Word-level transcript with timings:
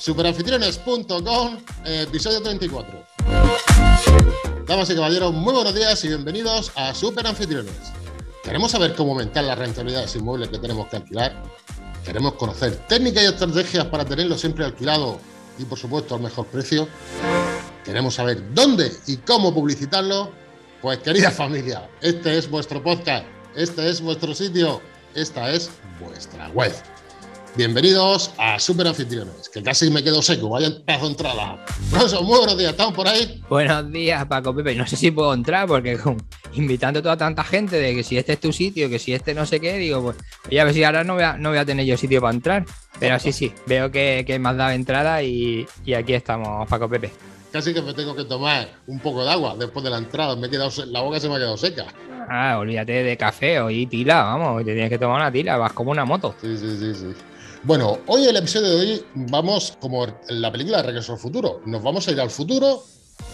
Superanfitriones.com, 0.00 1.58
episodio 1.84 2.40
34. 2.40 3.06
Damas 4.66 4.88
y 4.88 4.94
caballeros, 4.94 5.34
muy 5.34 5.52
buenos 5.52 5.74
días 5.74 6.02
y 6.04 6.08
bienvenidos 6.08 6.72
a 6.74 6.94
Superanfitriones. 6.94 7.74
Queremos 8.42 8.70
saber 8.70 8.94
cómo 8.94 9.12
aumentar 9.12 9.44
la 9.44 9.54
rentabilidad 9.56 10.00
de 10.00 10.06
ese 10.06 10.16
inmueble 10.16 10.48
que 10.48 10.56
tenemos 10.56 10.88
que 10.88 10.96
alquilar. 10.96 11.42
Queremos 12.02 12.32
conocer 12.32 12.76
técnicas 12.88 13.24
y 13.24 13.26
estrategias 13.26 13.84
para 13.88 14.06
tenerlo 14.06 14.38
siempre 14.38 14.64
alquilado 14.64 15.20
y, 15.58 15.66
por 15.66 15.78
supuesto, 15.78 16.14
al 16.14 16.22
mejor 16.22 16.46
precio. 16.46 16.88
Queremos 17.84 18.14
saber 18.14 18.54
dónde 18.54 18.90
y 19.06 19.18
cómo 19.18 19.52
publicitarlo. 19.52 20.32
Pues, 20.80 21.00
querida 21.00 21.30
familia, 21.30 21.90
este 22.00 22.38
es 22.38 22.48
vuestro 22.48 22.82
podcast, 22.82 23.26
este 23.54 23.90
es 23.90 24.00
vuestro 24.00 24.34
sitio, 24.34 24.80
esta 25.14 25.50
es 25.50 25.68
vuestra 26.00 26.48
web. 26.48 26.72
Bienvenidos 27.56 28.32
a 28.38 28.60
Super 28.60 28.86
Anfitriones, 28.86 29.48
que 29.48 29.60
casi 29.60 29.90
me 29.90 30.04
quedo 30.04 30.22
seco, 30.22 30.48
vaya 30.50 30.70
de 30.70 31.06
entrada. 31.06 31.58
Bronson, 31.90 32.24
muy 32.24 32.38
buenos 32.38 32.56
días, 32.56 32.70
¿estamos 32.70 32.94
por 32.94 33.08
ahí? 33.08 33.42
Buenos 33.48 33.90
días, 33.90 34.24
Paco 34.26 34.54
Pepe. 34.54 34.76
No 34.76 34.86
sé 34.86 34.96
si 34.96 35.10
puedo 35.10 35.34
entrar 35.34 35.66
porque 35.66 35.98
invitando 36.54 37.00
a 37.00 37.02
toda 37.02 37.16
tanta 37.16 37.42
gente 37.42 37.76
de 37.76 37.92
que 37.96 38.04
si 38.04 38.16
este 38.16 38.34
es 38.34 38.40
tu 38.40 38.52
sitio, 38.52 38.88
que 38.88 39.00
si 39.00 39.12
este 39.12 39.34
no 39.34 39.46
sé 39.46 39.60
qué, 39.60 39.78
digo, 39.78 40.00
pues 40.00 40.16
ya 40.48 40.62
a 40.62 40.64
ver 40.64 40.74
si 40.74 40.84
ahora 40.84 41.02
no 41.02 41.14
voy 41.14 41.24
a, 41.24 41.36
no 41.36 41.48
voy 41.48 41.58
a 41.58 41.64
tener 41.64 41.84
yo 41.84 41.96
sitio 41.96 42.20
para 42.20 42.34
entrar. 42.34 42.64
Pero 43.00 43.18
sí, 43.18 43.32
sí, 43.32 43.52
veo 43.66 43.90
que, 43.90 44.22
que 44.24 44.38
me 44.38 44.48
has 44.48 44.56
dado 44.56 44.70
entrada 44.70 45.20
y, 45.22 45.66
y 45.84 45.94
aquí 45.94 46.14
estamos, 46.14 46.68
Paco 46.68 46.88
Pepe. 46.88 47.10
Casi 47.52 47.74
que 47.74 47.82
me 47.82 47.94
tengo 47.94 48.14
que 48.14 48.24
tomar 48.24 48.68
un 48.86 49.00
poco 49.00 49.24
de 49.24 49.30
agua 49.32 49.56
después 49.58 49.82
de 49.84 49.90
la 49.90 49.98
entrada, 49.98 50.36
me 50.36 50.46
he 50.46 50.50
quedado, 50.50 50.70
la 50.86 51.00
boca 51.00 51.18
se 51.18 51.28
me 51.28 51.34
ha 51.34 51.38
quedado 51.38 51.56
seca. 51.56 51.86
Ah, 52.28 52.58
olvídate 52.60 53.02
de 53.02 53.16
café 53.16 53.60
o 53.60 53.70
y 53.70 53.86
tila, 53.86 54.22
vamos, 54.22 54.64
te 54.64 54.72
tienes 54.72 54.88
que 54.88 54.98
tomar 54.98 55.16
una 55.16 55.32
tila, 55.32 55.56
vas 55.56 55.72
como 55.72 55.90
una 55.90 56.04
moto. 56.04 56.32
Sí, 56.40 56.56
sí, 56.56 56.76
sí, 56.78 56.94
sí. 56.94 57.12
Bueno, 57.62 57.98
hoy 58.06 58.24
el 58.24 58.36
episodio 58.36 58.70
de 58.70 58.76
hoy 58.76 59.04
vamos, 59.14 59.76
como 59.80 60.06
la 60.28 60.50
película 60.50 60.82
Regreso 60.82 61.12
al 61.12 61.18
Futuro, 61.18 61.60
nos 61.66 61.82
vamos 61.82 62.08
a 62.08 62.10
ir 62.10 62.18
al 62.18 62.30
futuro 62.30 62.82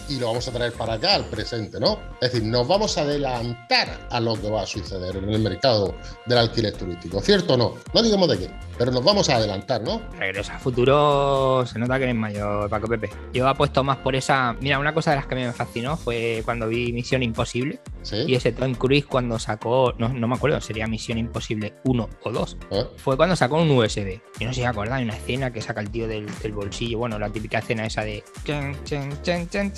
y 0.09 0.19
lo 0.19 0.27
vamos 0.27 0.47
a 0.47 0.51
traer 0.51 0.73
para 0.73 0.93
acá, 0.93 1.15
al 1.15 1.25
presente, 1.25 1.79
¿no? 1.79 1.99
Es 2.21 2.31
decir, 2.33 2.47
nos 2.47 2.67
vamos 2.67 2.97
a 2.97 3.01
adelantar 3.01 3.99
a 4.09 4.19
lo 4.19 4.39
que 4.39 4.49
va 4.49 4.61
a 4.61 4.65
suceder 4.65 5.15
en 5.17 5.29
el 5.29 5.39
mercado 5.39 5.95
del 6.25 6.37
alquiler 6.37 6.73
turístico, 6.73 7.19
¿cierto 7.21 7.53
o 7.53 7.57
no? 7.57 7.73
No 7.93 8.01
digamos 8.01 8.27
de 8.29 8.37
qué, 8.39 8.49
pero 8.77 8.91
nos 8.91 9.03
vamos 9.03 9.29
a 9.29 9.37
adelantar, 9.37 9.81
¿no? 9.81 10.01
Regreso 10.17 10.51
al 10.53 10.59
futuro, 10.59 11.65
se 11.65 11.79
nota 11.79 11.97
que 11.97 12.03
eres 12.05 12.15
mayor, 12.15 12.69
Paco 12.69 12.87
Pepe. 12.87 13.09
Yo 13.33 13.47
apuesto 13.47 13.83
más 13.83 13.97
por 13.97 14.15
esa. 14.15 14.53
Mira, 14.59 14.79
una 14.79 14.93
cosa 14.93 15.11
de 15.11 15.17
las 15.17 15.27
que 15.27 15.35
me 15.35 15.51
fascinó 15.53 15.97
fue 15.97 16.41
cuando 16.45 16.67
vi 16.67 16.91
Misión 16.93 17.23
Imposible 17.23 17.79
Sí. 18.03 18.23
y 18.25 18.35
ese 18.35 18.53
Tom 18.53 18.73
Cruise 18.75 19.05
cuando 19.05 19.37
sacó, 19.37 19.93
no, 19.97 20.07
no 20.09 20.27
me 20.29 20.35
acuerdo, 20.35 20.61
sería 20.61 20.87
Misión 20.87 21.17
Imposible 21.17 21.73
1 21.83 22.09
o 22.23 22.31
2. 22.31 22.57
¿Eh? 22.71 22.85
fue 22.97 23.17
cuando 23.17 23.35
sacó 23.35 23.57
un 23.61 23.69
USB. 23.71 24.19
Yo 24.39 24.47
no 24.47 24.53
sé 24.53 24.61
si 24.61 24.65
acordáis, 24.65 25.03
una 25.05 25.15
escena 25.17 25.51
que 25.51 25.61
saca 25.61 25.81
el 25.81 25.89
tío 25.89 26.07
del, 26.07 26.25
del 26.41 26.51
bolsillo. 26.53 26.99
Bueno, 26.99 27.19
la 27.19 27.29
típica 27.29 27.59
escena 27.59 27.85
esa 27.85 28.03
de. 28.03 28.23
chan, 28.45 28.75
chan, 28.85 29.21
chan, 29.23 29.71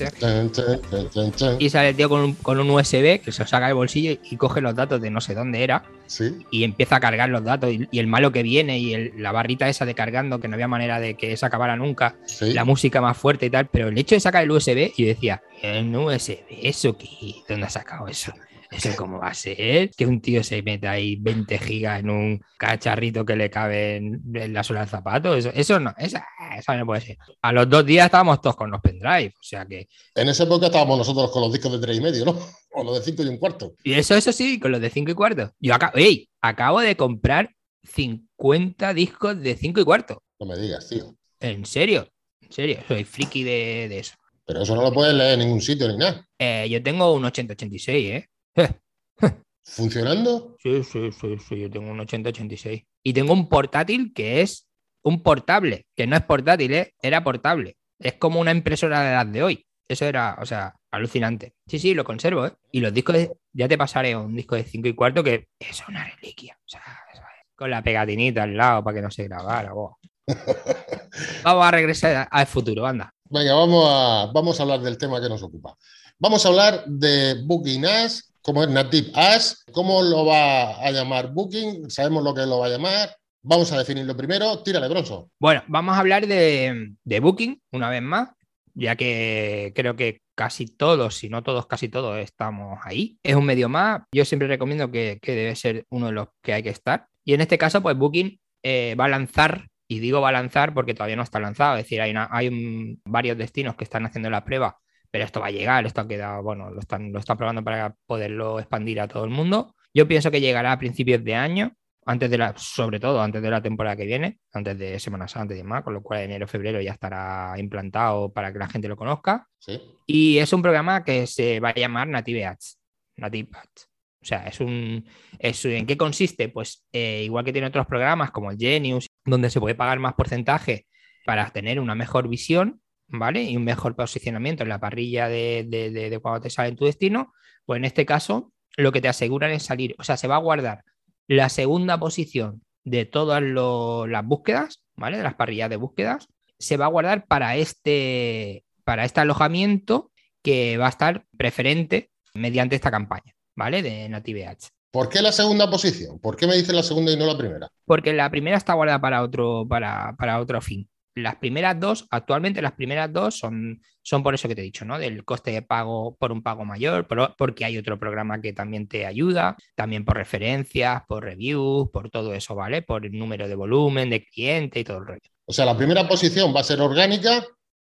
Y 1.60 1.70
sale 1.70 1.90
el 1.90 1.96
tío 1.96 2.10
con 2.10 2.22
un, 2.22 2.34
con 2.36 2.60
un 2.60 2.70
USB 2.70 3.22
que 3.22 3.32
se 3.32 3.46
saca 3.46 3.68
del 3.68 3.76
bolsillo 3.76 4.18
y 4.30 4.36
coge 4.38 4.62
los 4.62 4.76
datos 4.76 5.02
de 5.02 5.10
no 5.10 5.22
sé 5.22 5.34
dónde 5.36 5.64
era 5.64 5.84
Sí. 6.08 6.36
y 6.52 6.64
empieza 6.64 6.96
a 6.96 7.00
cargar 7.00 7.30
los 7.30 7.44
datos. 7.44 7.72
Y, 7.72 7.88
y 7.92 8.00
el 8.00 8.08
malo 8.08 8.32
que 8.32 8.42
viene 8.44 8.80
y 8.80 8.94
el- 8.94 9.14
la 9.18 9.32
barrita 9.32 9.70
esa 9.70 9.86
de 9.86 9.94
cargando, 9.96 10.40
que 10.40 10.48
no 10.48 10.56
había 10.56 10.68
manera 10.68 11.00
de 11.00 11.14
que 11.16 11.36
se 11.38 11.46
acabara 11.46 11.76
nunca. 11.76 12.16
Sí. 12.26 12.54
La 12.54 12.66
música 12.66 13.00
más 13.02 13.16
fuerte 13.18 13.46
y 13.46 13.50
tal. 13.50 13.68
Pero 13.68 13.90
el 13.90 13.98
hecho 13.98 14.16
de 14.16 14.20
sacar 14.22 14.44
el 14.44 14.52
USB, 14.52 14.92
yo 14.98 15.06
decía, 15.06 15.42
¿el 15.62 15.96
USB? 15.96 16.40
¿Eso 16.64 16.98
qué? 16.98 17.08
¿Dónde 17.48 17.66
has 17.68 17.74
sacado 17.74 18.08
eso? 18.08 18.34
¿Eso 18.72 18.90
cómo 18.98 19.20
va 19.20 19.30
a 19.30 19.34
ser? 19.34 19.92
Que 19.92 20.06
un 20.06 20.22
tío 20.22 20.44
se 20.44 20.62
meta 20.62 20.92
ahí 20.92 21.16
20 21.16 21.58
gigas 21.60 22.00
en 22.00 22.10
un 22.10 22.42
cacharrito 22.58 23.26
que 23.26 23.36
le 23.36 23.50
cabe 23.50 23.98
en, 23.98 24.22
en 24.34 24.54
la 24.54 24.64
suela 24.64 24.82
del 24.82 24.90
zapato. 24.90 25.36
Eso, 25.36 25.52
eso 25.54 25.80
no, 25.80 25.94
esa, 25.98 26.26
esa 26.58 26.78
no 26.78 26.86
puede 26.86 27.02
ser. 27.02 27.18
A 27.42 27.52
los 27.52 27.70
dos 27.70 27.86
días 27.86 28.06
estábamos 28.06 28.42
todos 28.42 28.56
con 28.56 28.72
los 28.72 28.82
pendrive. 28.82 29.34
O 29.40 29.44
sea 29.44 29.66
que. 29.66 29.88
En 30.16 30.30
esa 30.30 30.44
época 30.44 30.68
estábamos 30.68 30.98
nosotros 30.98 31.32
con 31.32 31.42
los 31.42 31.52
discos 31.52 31.72
de 31.72 31.80
tres 31.80 31.98
y 31.98 32.02
medio, 32.02 32.26
¿no? 32.26 32.38
O 32.72 32.84
los 32.84 33.00
de 33.00 33.04
cinco 33.04 33.24
y 33.24 33.28
un 33.28 33.38
cuarto. 33.38 33.74
Y 33.84 33.94
eso, 33.94 34.16
eso 34.16 34.32
sí, 34.32 34.60
con 34.60 34.72
los 34.72 34.80
de 34.80 34.92
5 34.92 35.10
y 35.10 35.16
cuarto. 35.16 35.52
Yo 35.60 35.74
acabo, 35.74 35.98
ey, 35.98 36.30
acabo 36.40 36.82
de 36.82 36.96
comprar 36.96 37.50
50 37.82 38.94
discos 38.94 39.42
de 39.42 39.56
5 39.56 39.82
y 39.82 39.84
cuarto. 39.84 40.22
No 40.40 40.46
me 40.46 40.56
digas, 40.56 40.88
tío. 40.88 41.16
En 41.40 41.66
serio, 41.66 42.08
en 42.42 42.52
serio, 42.52 42.78
soy 42.88 43.06
friki 43.06 43.44
de, 43.44 43.88
de 43.90 44.00
eso. 44.00 44.14
Pero 44.46 44.62
eso 44.62 44.76
no 44.76 44.84
lo 44.84 44.94
puedes 44.94 45.16
leer 45.16 45.34
en 45.34 45.40
ningún 45.40 45.62
sitio 45.62 45.88
ni 45.88 45.98
nada. 45.98 46.26
Eh, 46.38 46.68
yo 46.70 46.82
tengo 46.84 47.12
un 47.14 47.26
8086, 47.26 48.12
¿eh? 48.12 48.30
¿Funcionando? 49.64 50.56
Sí, 50.60 50.84
sí, 50.84 51.12
sí, 51.12 51.38
sí, 51.38 51.60
yo 51.62 51.70
tengo 51.70 51.92
un 51.92 52.00
8086. 52.00 52.84
Y 53.04 53.14
tengo 53.14 53.34
un 53.34 53.48
portátil 53.50 54.14
que 54.14 54.42
es 54.42 54.68
un 55.04 55.22
portable, 55.24 55.86
que 55.96 56.08
no 56.08 56.16
es 56.16 56.24
portátil, 56.24 56.74
¿eh? 56.74 56.94
Era 57.02 57.24
portable. 57.24 57.78
Es 58.00 58.14
como 58.14 58.40
una 58.40 58.52
impresora 58.52 59.02
de 59.02 59.12
las 59.14 59.32
de 59.32 59.44
hoy. 59.44 59.66
Eso 59.88 60.06
era, 60.06 60.38
o 60.42 60.46
sea, 60.46 60.76
alucinante. 60.92 61.54
Sí, 61.68 61.80
sí, 61.80 61.94
lo 61.94 62.04
conservo, 62.04 62.46
¿eh? 62.48 62.54
Y 62.72 62.80
los 62.80 62.94
discos, 62.94 63.16
de- 63.16 63.32
ya 63.54 63.68
te 63.68 63.78
pasaré 63.78 64.16
un 64.16 64.36
disco 64.36 64.56
de 64.56 64.64
5 64.64 64.88
y 64.88 64.94
cuarto 64.96 65.24
que 65.24 65.48
es 65.60 65.82
una 65.88 66.06
reliquia. 66.06 66.58
O 66.60 66.68
sea, 66.70 66.82
es. 67.14 67.20
con 67.56 67.70
la 67.70 67.84
pegatinita 67.84 68.44
al 68.44 68.56
lado 68.56 68.84
para 68.84 68.96
que 68.96 69.02
no 69.02 69.12
se 69.12 69.24
grabara. 69.26 69.74
buah. 69.74 69.94
Vamos 71.44 71.66
a 71.66 71.72
regresar 71.72 72.28
al 72.30 72.48
futuro, 72.48 72.86
anda. 72.86 73.14
Venga, 73.32 73.54
vamos 73.54 73.86
a, 73.88 74.32
vamos 74.34 74.60
a 74.60 74.64
hablar 74.64 74.80
del 74.82 74.98
tema 74.98 75.22
que 75.22 75.30
nos 75.30 75.44
ocupa. 75.44 75.76
Vamos 76.18 76.44
a 76.46 76.50
hablar 76.50 76.86
de 76.88 77.44
Booking 77.46 77.86
As, 77.86 78.29
cómo 78.42 78.64
es 78.64 78.70
Native 78.70 79.12
As, 79.14 79.64
cómo 79.72 80.02
lo 80.02 80.26
va 80.26 80.80
a 80.86 80.92
llamar 80.92 81.32
Booking, 81.34 81.90
sabemos 81.90 82.24
lo 82.24 82.34
que 82.34 82.46
lo 82.46 82.60
va 82.60 82.68
a 82.68 82.70
llamar. 82.70 83.10
Vamos 83.42 83.72
a 83.72 83.78
definirlo 83.78 84.16
primero. 84.18 84.62
Tírale, 84.64 84.88
Bronzo. 84.90 85.30
Bueno, 85.40 85.64
vamos 85.68 85.96
a 85.96 86.00
hablar 86.00 86.28
de, 86.28 86.94
de 87.04 87.20
Booking 87.20 87.62
una 87.72 87.90
vez 87.90 88.02
más, 88.02 88.30
ya 88.74 88.96
que 88.96 89.72
creo 89.76 89.96
que 89.96 90.22
casi 90.36 90.66
todos, 90.68 91.16
si 91.16 91.30
no 91.30 91.42
todos, 91.44 91.66
casi 91.68 91.90
todos 91.90 92.18
estamos 92.20 92.80
ahí. 92.84 93.18
Es 93.24 93.36
un 93.36 93.46
medio 93.46 93.70
más. 93.70 94.02
Yo 94.14 94.26
siempre 94.26 94.48
recomiendo 94.48 94.92
que, 94.92 95.20
que 95.22 95.36
debe 95.36 95.56
ser 95.56 95.86
uno 95.90 96.08
de 96.08 96.12
los 96.14 96.28
que 96.44 96.54
hay 96.54 96.64
que 96.64 96.70
estar. 96.70 97.08
Y 97.26 97.34
en 97.34 97.42
este 97.42 97.58
caso, 97.58 97.82
pues 97.82 97.96
Booking 97.98 98.40
eh, 98.64 98.96
va 99.00 99.06
a 99.06 99.10
lanzar, 99.10 99.68
y 99.88 100.00
digo 100.00 100.20
va 100.22 100.30
a 100.30 100.34
lanzar 100.34 100.74
porque 100.74 100.94
todavía 100.94 101.16
no 101.16 101.24
está 101.24 101.40
lanzado, 101.40 101.78
es 101.78 101.84
decir, 101.86 102.02
hay, 102.02 102.12
una- 102.12 102.28
hay 102.32 102.48
un- 102.50 103.02
varios 103.06 103.38
destinos 103.38 103.76
que 103.76 103.84
están 103.86 104.06
haciendo 104.06 104.30
la 104.30 104.44
prueba, 104.44 104.78
pero 105.12 105.26
esto 105.26 105.40
va 105.40 105.48
a 105.48 105.52
llegar, 105.52 105.86
esto 105.86 106.02
ha 106.02 106.08
quedado, 106.08 106.44
bueno, 106.44 106.70
lo 106.70 106.80
están, 106.80 107.12
lo 107.12 107.20
están 107.20 107.38
probando 107.38 107.64
para 107.64 107.96
poderlo 108.06 108.60
expandir 108.60 109.00
a 109.02 109.08
todo 109.08 109.24
el 109.24 109.30
mundo. 109.32 109.76
Yo 109.94 110.08
pienso 110.08 110.30
que 110.32 110.42
llegará 110.42 110.72
a 110.72 110.80
principios 110.80 111.24
de 111.24 111.36
año, 111.36 111.74
antes 112.06 112.30
de 112.32 112.38
la, 112.38 112.54
sobre 112.58 113.00
todo 113.00 113.22
antes 113.22 113.42
de 113.42 113.50
la 113.52 113.62
temporada 113.62 113.96
que 113.96 114.06
viene, 114.06 114.40
antes 114.54 114.78
de 114.78 115.00
Semana 115.00 115.28
Santa 115.28 115.54
y 115.54 115.58
demás, 115.58 115.84
con 115.84 115.94
lo 115.94 116.02
cual 116.02 116.22
enero 116.22 116.48
febrero 116.48 116.82
ya 116.82 116.92
estará 116.94 117.54
implantado 117.58 118.32
para 118.32 118.52
que 118.52 118.60
la 118.60 118.68
gente 118.68 118.88
lo 118.88 118.96
conozca. 118.96 119.48
Sí. 119.60 119.80
Y 120.08 120.38
es 120.40 120.52
un 120.54 120.62
programa 120.62 121.04
que 121.04 121.28
se 121.28 121.60
va 121.60 121.70
a 121.70 121.76
llamar 121.76 122.08
Native 122.08 122.46
Ads. 122.46 122.80
Native 123.18 123.50
Ads. 123.54 123.90
O 124.22 124.26
sea, 124.26 124.48
es 124.48 124.60
un. 124.60 125.06
es- 125.38 125.64
¿En 125.66 125.86
qué 125.86 125.98
consiste? 125.98 126.50
Pues 126.50 126.84
eh, 126.92 127.22
igual 127.24 127.46
que 127.46 127.54
tiene 127.54 127.68
otros 127.68 127.86
programas 127.86 128.32
como 128.32 128.50
el 128.52 128.58
Genius, 128.58 129.08
donde 129.26 129.50
se 129.50 129.60
puede 129.60 129.76
pagar 129.76 130.00
más 130.00 130.14
porcentaje 130.16 130.88
para 131.26 131.50
tener 131.52 131.80
una 131.80 131.96
mejor 131.96 132.28
visión, 132.28 132.82
¿vale? 133.10 133.44
Y 133.44 133.58
un 133.58 133.64
mejor 133.64 133.96
posicionamiento 133.96 134.64
en 134.64 134.70
la 134.70 134.80
parrilla 134.80 135.28
de, 135.28 135.66
de- 135.68 135.92
de- 135.92 136.10
de 136.10 136.20
cuando 136.20 136.42
te 136.42 136.50
sale 136.50 136.70
en 136.70 136.76
tu 136.76 136.86
destino. 136.86 137.34
Pues 137.66 137.78
en 137.78 137.86
este 137.86 138.06
caso, 138.06 138.52
lo 138.78 138.92
que 138.92 139.02
te 139.02 139.08
aseguran 139.10 139.52
es 139.52 139.64
salir. 139.64 139.96
O 140.00 140.04
sea, 140.04 140.18
se 140.18 140.28
va 140.28 140.36
a 140.36 140.40
guardar 140.40 140.84
la 141.28 141.50
segunda 141.50 142.00
posición 142.00 142.64
de 142.84 143.06
todas 143.06 143.42
lo- 143.42 144.08
las 144.08 144.26
búsquedas, 144.26 144.84
¿vale? 144.96 145.18
De 145.18 145.24
las 145.24 145.36
parrillas 145.36 145.70
de 145.70 145.76
búsquedas. 145.78 146.28
Se 146.58 146.78
va 146.78 146.86
a 146.86 146.90
guardar 146.90 147.26
para 147.28 147.56
este, 147.58 148.64
para 148.84 149.06
este 149.06 149.20
alojamiento 149.22 150.12
que 150.42 150.78
va 150.78 150.88
a 150.88 150.90
estar 150.90 151.26
preferente 151.38 152.10
mediante 152.34 152.76
esta 152.76 152.92
campaña, 152.92 153.34
¿vale? 153.56 153.82
De 153.82 154.08
Native 154.10 154.48
Ads. 154.48 154.70
¿Por 154.92 155.10
qué 155.10 155.22
la 155.22 155.32
segunda 155.32 155.70
posición? 155.70 156.18
¿Por 156.20 156.36
qué 156.36 156.48
me 156.48 156.56
dices 156.56 156.74
la 156.74 156.82
segunda 156.82 157.12
y 157.12 157.18
no 157.18 157.26
la 157.28 157.38
primera? 157.38 157.68
Porque 157.86 158.12
la 158.14 158.30
primera 158.32 158.58
está 158.58 158.74
guardada 158.74 159.00
para 159.00 159.22
otro, 159.22 159.68
para, 159.70 160.16
para 160.18 160.40
otro 160.40 160.62
fin. 160.62 160.90
Las 161.24 161.36
primeras 161.36 161.80
dos, 161.80 162.08
actualmente 162.10 162.62
las 162.62 162.74
primeras 162.74 163.12
dos 163.12 163.38
son, 163.38 163.82
son 164.02 164.24
por 164.24 164.34
eso 164.34 164.48
que 164.48 164.56
te 164.56 164.62
he 164.62 164.64
dicho, 164.64 164.86
¿no? 164.86 164.98
Del 164.98 165.24
coste 165.24 165.52
de 165.52 165.62
pago 165.62 166.16
por 166.20 166.32
un 166.32 166.42
pago 166.42 166.66
mayor, 166.66 167.08
pero- 167.08 167.36
porque 167.38 167.66
hay 167.66 167.78
otro 167.78 168.00
programa 168.00 168.42
que 168.42 168.54
también 168.54 168.88
te 168.88 169.06
ayuda, 169.06 169.56
también 169.76 170.06
por 170.06 170.16
referencias, 170.18 171.04
por 171.08 171.24
reviews, 171.24 171.90
por 171.92 172.10
todo 172.10 172.34
eso, 172.34 172.56
¿vale? 172.56 172.82
Por 172.82 173.06
el 173.06 173.12
número 173.12 173.48
de 173.48 173.56
volumen 173.56 174.10
de 174.10 174.26
cliente 174.26 174.80
y 174.80 174.84
todo 174.84 174.98
el 174.98 175.06
rollo. 175.08 175.20
O 175.46 175.54
sea, 175.54 175.66
la 175.66 175.76
primera 175.78 176.08
posición 176.08 176.56
va 176.56 176.60
a 176.62 176.64
ser 176.64 176.80
orgánica, 176.82 177.46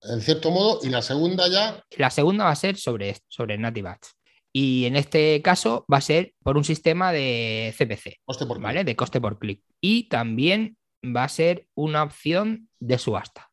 en 0.01 0.21
cierto 0.21 0.51
modo, 0.51 0.79
y 0.83 0.89
la 0.89 1.01
segunda 1.01 1.47
ya, 1.47 1.81
La 1.97 2.09
segunda 2.09 2.43
va 2.45 2.51
a 2.51 2.55
ser 2.55 2.77
sobre, 2.77 3.09
esto, 3.09 3.25
sobre 3.29 3.57
Native 3.57 3.89
Ads. 3.89 4.15
Y 4.53 4.85
en 4.85 4.95
este 4.95 5.41
caso 5.41 5.85
va 5.91 5.97
a 5.97 6.01
ser 6.01 6.33
por 6.41 6.55
un 6.55 6.63
sistema 6.63 7.11
de 7.11 7.73
CPC, 7.77 8.21
coste 8.23 8.45
por 8.45 8.61
¿vale? 8.61 8.85
De 8.85 8.95
coste 8.95 9.19
por 9.19 9.37
clic. 9.37 9.61
Y 9.81 10.07
también 10.07 10.77
va 11.15 11.23
a 11.23 11.29
ser 11.29 11.67
una 11.75 12.03
opción 12.03 12.69
de 12.79 12.97
subasta, 12.97 13.51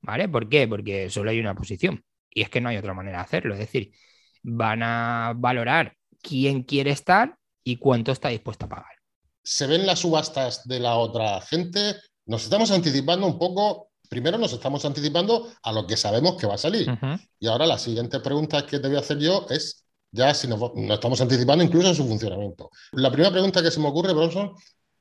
¿vale? 0.00 0.28
¿Por 0.28 0.48
qué? 0.48 0.66
Porque 0.66 1.10
solo 1.10 1.30
hay 1.30 1.40
una 1.40 1.54
posición 1.54 2.04
y 2.30 2.42
es 2.42 2.50
que 2.50 2.60
no 2.60 2.68
hay 2.68 2.76
otra 2.76 2.94
manera 2.94 3.18
de 3.18 3.24
hacerlo. 3.24 3.54
Es 3.54 3.60
decir, 3.60 3.92
van 4.42 4.82
a 4.82 5.34
valorar 5.36 5.96
quién 6.22 6.62
quiere 6.62 6.90
estar 6.90 7.36
y 7.64 7.76
cuánto 7.76 8.12
está 8.12 8.28
dispuesto 8.28 8.66
a 8.66 8.68
pagar. 8.68 8.94
se 9.42 9.66
ven 9.66 9.86
las 9.86 10.00
subastas 10.00 10.66
de 10.66 10.80
la 10.80 10.96
otra 10.96 11.40
gente. 11.40 11.96
Nos 12.26 12.44
estamos 12.44 12.70
anticipando 12.70 13.26
un 13.26 13.38
poco 13.38 13.90
primero 14.10 14.36
nos 14.36 14.52
estamos 14.52 14.84
anticipando 14.84 15.48
a 15.62 15.72
lo 15.72 15.86
que 15.86 15.96
sabemos 15.96 16.34
que 16.36 16.46
va 16.46 16.54
a 16.54 16.58
salir. 16.58 16.86
Y 17.38 17.46
ahora 17.46 17.64
la 17.64 17.78
siguiente 17.78 18.18
pregunta 18.20 18.66
que 18.66 18.80
te 18.80 18.88
voy 18.88 18.96
a 18.96 19.00
hacer 19.00 19.18
yo 19.18 19.46
es 19.48 19.86
ya 20.10 20.34
si 20.34 20.48
nos, 20.48 20.60
estamos 20.90 21.20
anticipando 21.20 21.62
incluso 21.62 21.88
en 21.88 21.94
su 21.94 22.06
funcionamiento. 22.06 22.70
La 22.92 23.10
primera 23.10 23.30
pregunta 23.30 23.62
que 23.62 23.70
se 23.70 23.78
me 23.78 23.86
ocurre, 23.86 24.12
Bronson, 24.12 24.52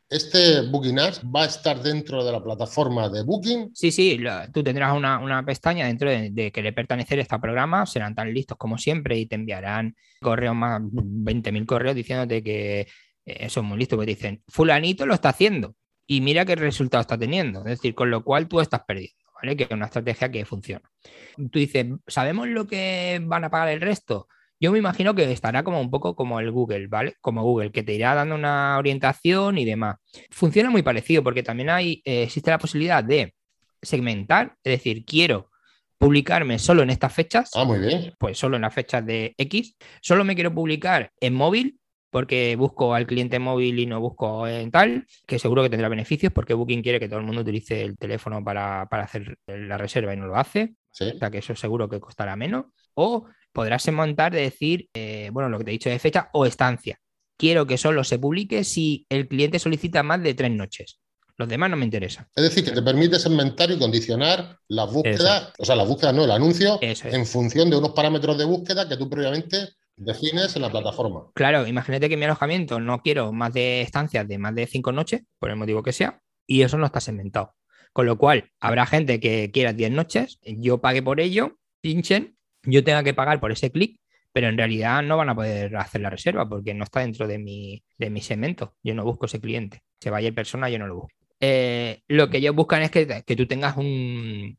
¿Este 0.10 0.62
Booking 0.62 0.98
Ads 0.98 1.22
va 1.24 1.44
a 1.44 1.46
estar 1.46 1.84
dentro 1.84 2.26
de 2.26 2.32
la 2.32 2.44
plataforma 2.44 3.10
de 3.10 3.22
Booking? 3.22 3.70
Sí, 3.76 3.92
sí, 3.92 4.20
tú 4.52 4.64
tendrás 4.64 4.96
una, 4.96 5.46
pestaña 5.46 5.86
dentro 5.86 6.10
de, 6.10 6.52
que 6.52 6.64
le 6.64 6.74
pertenecer 6.74 7.20
este 7.20 7.38
programa, 7.38 7.86
serán 7.86 8.16
tan 8.16 8.34
listos 8.34 8.58
como 8.58 8.80
siempre 8.80 9.20
y 9.20 9.28
te 9.28 9.36
enviarán 9.36 9.96
correos 10.20 10.56
más, 10.56 10.82
20.000 10.82 11.66
correos 11.68 11.96
diciéndote 11.96 12.42
que 12.42 12.88
eso 13.24 13.60
es 13.60 13.66
muy 13.66 13.78
listo, 13.78 14.00
que 14.00 14.08
dicen, 14.08 14.42
fulanito 14.48 15.06
lo 15.06 15.14
está 15.14 15.30
haciendo 15.30 15.76
y 16.08 16.22
mira 16.22 16.44
qué 16.44 16.56
resultado 16.56 17.02
está 17.02 17.18
teniendo, 17.18 17.60
es 17.60 17.66
decir, 17.66 17.94
con 17.94 18.10
lo 18.10 18.24
cual 18.24 18.48
tú 18.48 18.60
estás 18.60 18.82
perdiendo. 18.88 19.16
¿Vale? 19.42 19.56
Que 19.56 19.64
es 19.66 19.72
una 19.72 19.86
estrategia 19.86 20.30
que 20.30 20.44
funciona. 20.44 20.92
Tú 21.38 21.60
dices, 21.60 21.86
¿sabemos 22.08 22.50
lo 22.50 22.68
que 22.68 23.22
van 23.24 23.46
a 23.46 23.50
pagar 23.50 23.70
el 23.70 23.80
resto? 23.80 24.28
Yo 24.60 24.72
me 24.72 24.80
imagino 24.80 25.16
que 25.16 25.32
estará 25.32 25.64
como 25.64 25.80
un 25.80 25.90
poco 25.90 26.16
como 26.16 26.40
el 26.40 26.52
Google, 26.52 26.88
¿vale? 26.88 27.16
Como 27.22 27.44
Google, 27.44 27.72
que 27.72 27.84
te 27.84 27.94
irá 27.94 28.14
dando 28.14 28.36
una 28.36 28.78
orientación 28.78 29.58
y 29.58 29.66
demás. 29.66 29.98
Funciona 30.32 30.70
muy 30.70 30.84
parecido 30.84 31.24
porque 31.24 31.44
también 31.44 31.70
hay, 31.70 32.02
eh, 32.04 32.24
existe 32.24 32.52
la 32.52 32.58
posibilidad 32.58 33.04
de 33.04 33.34
segmentar, 33.82 34.56
es 34.64 34.72
decir, 34.72 35.06
quiero 35.06 35.50
publicarme 35.98 36.60
solo 36.60 36.84
en 36.84 36.90
estas 36.90 37.14
fechas. 37.14 37.52
Ah, 37.56 37.64
muy 37.66 37.80
bien. 37.80 38.14
Pues 38.18 38.38
solo 38.38 38.56
en 38.56 38.64
las 38.64 38.74
fechas 38.74 39.06
de 39.06 39.34
X. 39.38 39.76
Solo 40.02 40.24
me 40.24 40.36
quiero 40.36 40.54
publicar 40.54 41.12
en 41.20 41.34
móvil 41.34 41.80
porque 42.10 42.56
busco 42.56 42.96
al 42.96 43.06
cliente 43.06 43.38
móvil 43.38 43.80
y 43.80 43.86
no 43.86 44.00
busco 44.00 44.48
en 44.48 44.72
tal, 44.72 45.06
que 45.28 45.38
seguro 45.38 45.62
que 45.62 45.70
tendrá 45.70 45.90
beneficios 45.90 46.34
porque 46.34 46.54
Booking 46.54 46.82
quiere 46.82 47.00
que 47.00 47.08
todo 47.08 47.20
el 47.20 47.26
mundo 47.26 47.42
utilice 47.42 47.84
el 47.84 47.98
teléfono 47.98 48.44
para, 48.44 48.82
hacer 48.82 49.38
la 49.46 49.78
reserva 49.78 50.14
y 50.14 50.18
no 50.18 50.26
lo 50.26 50.36
hace. 50.36 50.74
O 50.92 51.18
sea 51.18 51.30
que 51.30 51.38
eso 51.38 51.56
seguro 51.56 51.88
que 51.88 52.00
costará 52.00 52.36
menos. 52.36 52.66
O 52.96 53.28
podrás 53.52 53.88
montar 53.92 54.34
de 54.34 54.42
decir, 54.42 54.90
eh, 54.94 55.30
bueno, 55.32 55.50
lo 55.50 55.58
que 55.58 55.66
te 55.66 55.72
he 55.72 55.74
dicho 55.74 55.90
de 55.90 56.00
fecha 56.00 56.30
o 56.34 56.46
estancia. 56.46 57.00
Quiero 57.38 57.66
que 57.66 57.78
solo 57.78 58.04
se 58.04 58.20
publique 58.20 58.64
si 58.64 59.06
el 59.10 59.28
cliente 59.28 59.60
solicita 59.60 60.04
más 60.04 60.22
de 60.22 60.34
tres 60.34 60.52
noches. 60.52 61.00
Los 61.38 61.48
demás 61.48 61.70
no 61.70 61.78
me 61.78 61.86
interesan. 61.86 62.28
Es 62.36 62.44
decir, 62.44 62.66
que 62.66 62.72
te 62.72 62.82
permite 62.82 63.18
segmentar 63.18 63.72
y 63.72 63.80
condicionar 63.80 64.58
las 64.68 64.92
búsquedas, 64.92 65.54
o 65.58 65.64
sea, 65.64 65.78
las 65.78 65.88
búsquedas 65.88 66.14
no, 66.14 66.26
el 66.26 66.32
anuncio, 66.32 66.78
en 66.82 67.26
función 67.26 67.70
de 67.70 67.78
unos 67.78 67.92
parámetros 67.92 68.38
de 68.38 68.44
búsqueda 68.44 68.90
que 68.90 68.98
tú 68.98 69.10
previamente 69.10 69.70
defines 69.96 70.56
en 70.58 70.64
la 70.64 70.70
plataforma. 70.70 71.28
Claro, 71.34 71.66
imagínate 71.66 72.10
que 72.10 72.18
mi 72.18 72.26
alojamiento 72.26 72.82
no 72.82 73.02
quiero 73.02 73.32
más 73.32 73.54
de 73.54 73.82
estancias 73.82 74.28
de 74.28 74.38
más 74.38 74.54
de 74.54 74.68
cinco 74.68 74.92
noches, 74.92 75.22
por 75.40 75.50
el 75.50 75.56
motivo 75.56 75.82
que 75.82 75.94
sea, 75.94 76.22
y 76.46 76.64
eso 76.64 76.78
no 76.78 76.86
está 76.86 77.00
segmentado. 77.00 77.56
Con 77.94 78.06
lo 78.06 78.18
cual, 78.18 78.52
habrá 78.60 78.86
gente 78.86 79.20
que 79.20 79.50
quiera 79.52 79.74
10 79.74 79.92
noches, 79.92 80.40
yo 80.44 80.82
pague 80.82 81.02
por 81.02 81.20
ello, 81.20 81.58
pinchen 81.82 82.38
yo 82.64 82.84
tenga 82.84 83.04
que 83.04 83.14
pagar 83.14 83.40
por 83.40 83.52
ese 83.52 83.72
clic, 83.72 84.00
pero 84.32 84.48
en 84.48 84.58
realidad 84.58 85.02
no 85.02 85.18
van 85.18 85.30
a 85.30 85.36
poder 85.36 85.76
hacer 85.78 86.02
la 86.02 86.10
reserva 86.10 86.48
porque 86.48 86.74
no 86.74 86.84
está 86.84 87.02
dentro 87.02 87.28
de 87.28 87.40
mi, 87.40 87.84
de 87.98 88.10
mi 88.10 88.22
segmento. 88.22 88.76
Yo 88.84 88.94
no 88.94 89.04
busco 89.04 89.26
ese 89.26 89.40
cliente. 89.40 89.82
Se 90.00 90.10
vaya 90.10 90.28
el 90.28 90.34
persona, 90.34 90.70
yo 90.70 90.80
no 90.80 90.88
lo 90.88 90.96
busco. 90.96 91.20
Eh, 91.40 92.04
lo 92.08 92.30
que 92.30 92.38
ellos 92.38 92.56
buscan 92.56 92.82
es 92.84 92.92
que, 92.92 93.36
tú 93.36 93.48
tengas 93.48 93.78
un, 93.78 94.58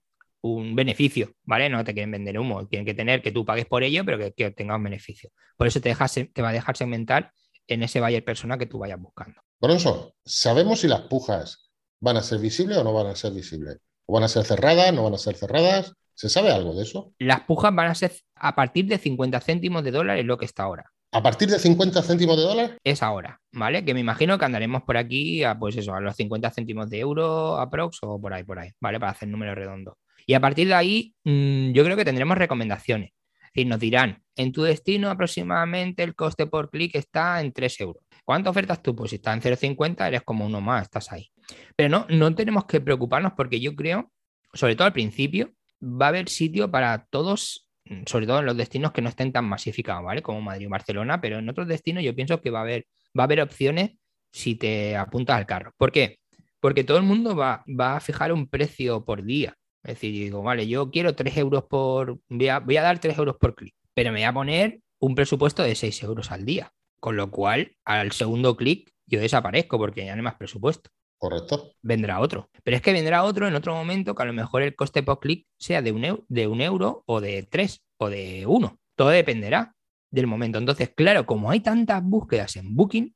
beneficio, 0.75 1.35
¿vale? 1.44 1.69
No 1.69 1.85
te 1.85 1.93
quieren 1.93 2.11
vender 2.11 2.38
humo, 2.38 2.67
tienen 2.67 2.87
que 2.87 2.94
tener 2.94 3.23
que 3.23 3.32
tú 3.32 3.44
pagues 3.44 3.67
por 3.67 3.82
ello, 3.82 4.05
pero 4.05 4.19
que, 4.19 4.32
que 4.32 4.50
tengas 4.50 4.79
un 4.79 4.85
beneficio. 4.85 5.31
Por 5.56 5.67
eso 5.67 5.81
te, 5.81 5.94
te 6.32 6.43
va 6.43 6.49
a 6.49 6.52
dejar 6.52 6.76
segmentar 6.76 7.32
en 7.67 7.82
ese 7.82 8.00
buyer 8.00 8.25
persona 8.25 8.58
que 8.58 8.67
tú 8.67 8.79
vayas 8.79 8.99
buscando. 8.99 9.41
Bronson, 9.61 10.11
¿sabemos 10.25 10.81
si 10.81 10.88
las 10.88 11.02
pujas 11.02 11.70
van 12.00 12.17
a 12.17 12.23
ser 12.23 12.41
visibles 12.41 12.79
o 12.79 12.85
no 12.85 12.93
van 12.93 13.08
a 13.08 13.14
ser 13.14 13.32
visibles? 13.32 13.79
¿O 14.06 14.14
van 14.14 14.25
a 14.25 14.29
ser 14.29 14.44
cerradas, 14.44 14.93
no 14.93 15.05
van 15.05 15.14
a 15.14 15.19
ser 15.19 15.37
cerradas? 15.37 15.93
¿Se 16.20 16.28
sabe 16.28 16.52
algo 16.52 16.75
de 16.75 16.82
eso? 16.82 17.14
Las 17.19 17.40
pujas 17.44 17.75
van 17.75 17.87
a 17.87 17.94
ser 17.94 18.12
a 18.34 18.55
partir 18.55 18.84
de 18.84 18.99
50 18.99 19.40
céntimos 19.40 19.82
de 19.82 19.90
dólar, 19.90 20.19
es 20.19 20.26
lo 20.26 20.37
que 20.37 20.44
está 20.44 20.64
ahora. 20.64 20.93
¿A 21.12 21.22
partir 21.22 21.49
de 21.49 21.58
50 21.58 22.02
céntimos 22.02 22.37
de 22.37 22.43
dólar? 22.43 22.76
Es 22.84 23.02
ahora, 23.02 23.40
¿vale? 23.52 23.87
Que 23.87 23.94
me 23.94 24.00
imagino 24.00 24.38
que 24.38 24.44
andaremos 24.44 24.82
por 24.82 24.99
aquí 24.99 25.43
a, 25.44 25.58
pues 25.58 25.78
eso, 25.78 25.94
a 25.94 26.00
los 26.02 26.14
50 26.17 26.50
céntimos 26.50 26.90
de 26.90 26.99
euro 26.99 27.56
aprox 27.56 28.00
o 28.02 28.20
por 28.20 28.34
ahí, 28.34 28.44
por 28.44 28.58
ahí, 28.58 28.69
¿vale? 28.82 29.00
Para 29.00 29.12
hacer 29.12 29.31
números 29.31 29.55
redondos. 29.55 29.94
Y 30.26 30.34
a 30.34 30.40
partir 30.40 30.69
de 30.69 30.75
ahí, 30.75 31.14
mm, 31.25 31.72
yo 31.72 31.84
creo 31.84 31.96
que 31.96 32.05
tendremos 32.05 32.37
recomendaciones. 32.37 33.12
Es 33.40 33.52
decir, 33.55 33.66
nos 33.66 33.81
dirán, 33.81 34.23
en 34.37 34.52
tu 34.52 34.64
destino 34.64 35.08
aproximadamente 35.08 36.02
el 36.02 36.14
coste 36.14 36.46
por 36.46 36.69
clic 36.69 36.96
está 36.96 37.40
en 37.40 37.50
3 37.50 37.81
euros. 37.81 38.05
¿Cuántas 38.26 38.50
ofertas 38.50 38.82
tú? 38.82 38.94
Pues 38.94 39.08
si 39.08 39.16
está 39.16 39.32
en 39.32 39.40
0,50 39.40 40.06
eres 40.06 40.20
como 40.20 40.44
uno 40.44 40.61
más, 40.61 40.82
estás 40.82 41.11
ahí. 41.12 41.31
Pero 41.76 41.88
no, 41.88 42.05
no 42.11 42.34
tenemos 42.34 42.66
que 42.66 42.82
preocuparnos 42.82 43.32
porque 43.38 43.58
yo 43.58 43.75
creo, 43.75 44.12
sobre 44.52 44.76
todo 44.76 44.84
al 44.87 44.93
principio, 44.93 45.55
va 45.82 46.06
a 46.06 46.08
haber 46.10 46.28
sitio 46.28 46.70
para 46.70 47.06
todos, 47.06 47.68
mm, 47.84 48.02
sobre 48.06 48.26
todo 48.26 48.40
en 48.40 48.46
los 48.46 48.56
destinos 48.56 48.92
que 48.92 49.02
no 49.02 49.08
estén 49.08 49.32
tan 49.32 49.44
masificados, 49.46 50.04
¿vale? 50.04 50.22
Como 50.22 50.40
Madrid 50.40 50.66
o 50.66 50.70
Barcelona, 50.70 51.20
pero 51.20 51.38
en 51.38 51.48
otros 51.48 51.68
destinos 51.68 52.04
yo 52.04 52.14
pienso 52.14 52.40
que 52.40 52.50
va 52.50 52.60
a 52.60 52.62
haber, 52.62 52.86
va 53.18 53.24
a 53.24 53.26
haber 53.26 53.40
opciones 53.40 53.92
si 54.32 54.54
te 54.54 54.96
apuntas 54.96 55.36
al 55.36 55.46
carro. 55.46 55.72
¿Por 55.76 55.92
qué? 55.92 56.18
Porque 56.60 56.84
todo 56.84 56.98
el 56.98 57.04
mundo 57.04 57.34
va, 57.36 57.64
a 57.78 58.00
fijar 58.00 58.32
un 58.32 58.48
precio 58.48 59.04
por 59.04 59.24
día. 59.24 59.56
Es 59.82 59.94
decir, 59.94 60.12
digo, 60.12 60.42
vale, 60.42 60.68
yo 60.68 60.90
quiero 60.90 61.14
3 61.14 61.36
euros 61.38 61.64
por, 61.64 62.20
voy 62.28 62.48
a, 62.48 62.60
voy 62.60 62.76
a 62.76 62.82
dar 62.82 62.98
3 63.00 63.16
euros 63.18 63.36
por 63.38 63.54
clic, 63.54 63.74
pero 63.94 64.12
me 64.12 64.18
voy 64.18 64.24
a 64.24 64.32
poner 64.34 64.80
un 64.98 65.14
presupuesto 65.14 65.62
de 65.62 65.74
6 65.74 66.02
euros 66.02 66.30
al 66.30 66.44
día. 66.44 66.72
Con 67.00 67.16
lo 67.16 67.30
cual, 67.30 67.76
al 67.86 68.12
segundo 68.12 68.56
clic, 68.56 68.92
yo 69.06 69.20
desaparezco 69.20 69.78
porque 69.78 70.04
ya 70.04 70.14
no 70.14 70.20
hay 70.20 70.24
más 70.24 70.34
presupuesto. 70.34 70.90
Correcto. 71.20 71.75
Vendrá 71.82 72.19
otro. 72.19 72.49
Pero 72.64 72.78
es 72.78 72.82
que 72.82 72.94
vendrá 72.94 73.25
otro 73.25 73.46
en 73.46 73.55
otro 73.55 73.75
momento 73.75 74.14
que 74.14 74.22
a 74.22 74.26
lo 74.26 74.32
mejor 74.32 74.62
el 74.62 74.75
coste 74.75 75.02
por 75.02 75.20
clic 75.20 75.46
sea 75.58 75.82
de 75.82 75.93
un, 75.93 76.02
euro, 76.02 76.25
de 76.28 76.46
un 76.46 76.62
euro 76.62 77.02
o 77.05 77.20
de 77.20 77.43
tres 77.43 77.82
o 77.99 78.08
de 78.08 78.46
uno. 78.46 78.81
Todo 78.96 79.11
dependerá 79.11 79.75
del 80.11 80.26
momento. 80.26 80.56
Entonces, 80.56 80.94
claro, 80.96 81.26
como 81.26 81.50
hay 81.50 81.61
tantas 81.61 82.02
búsquedas 82.02 82.56
en 82.56 82.75
Booking, 82.75 83.14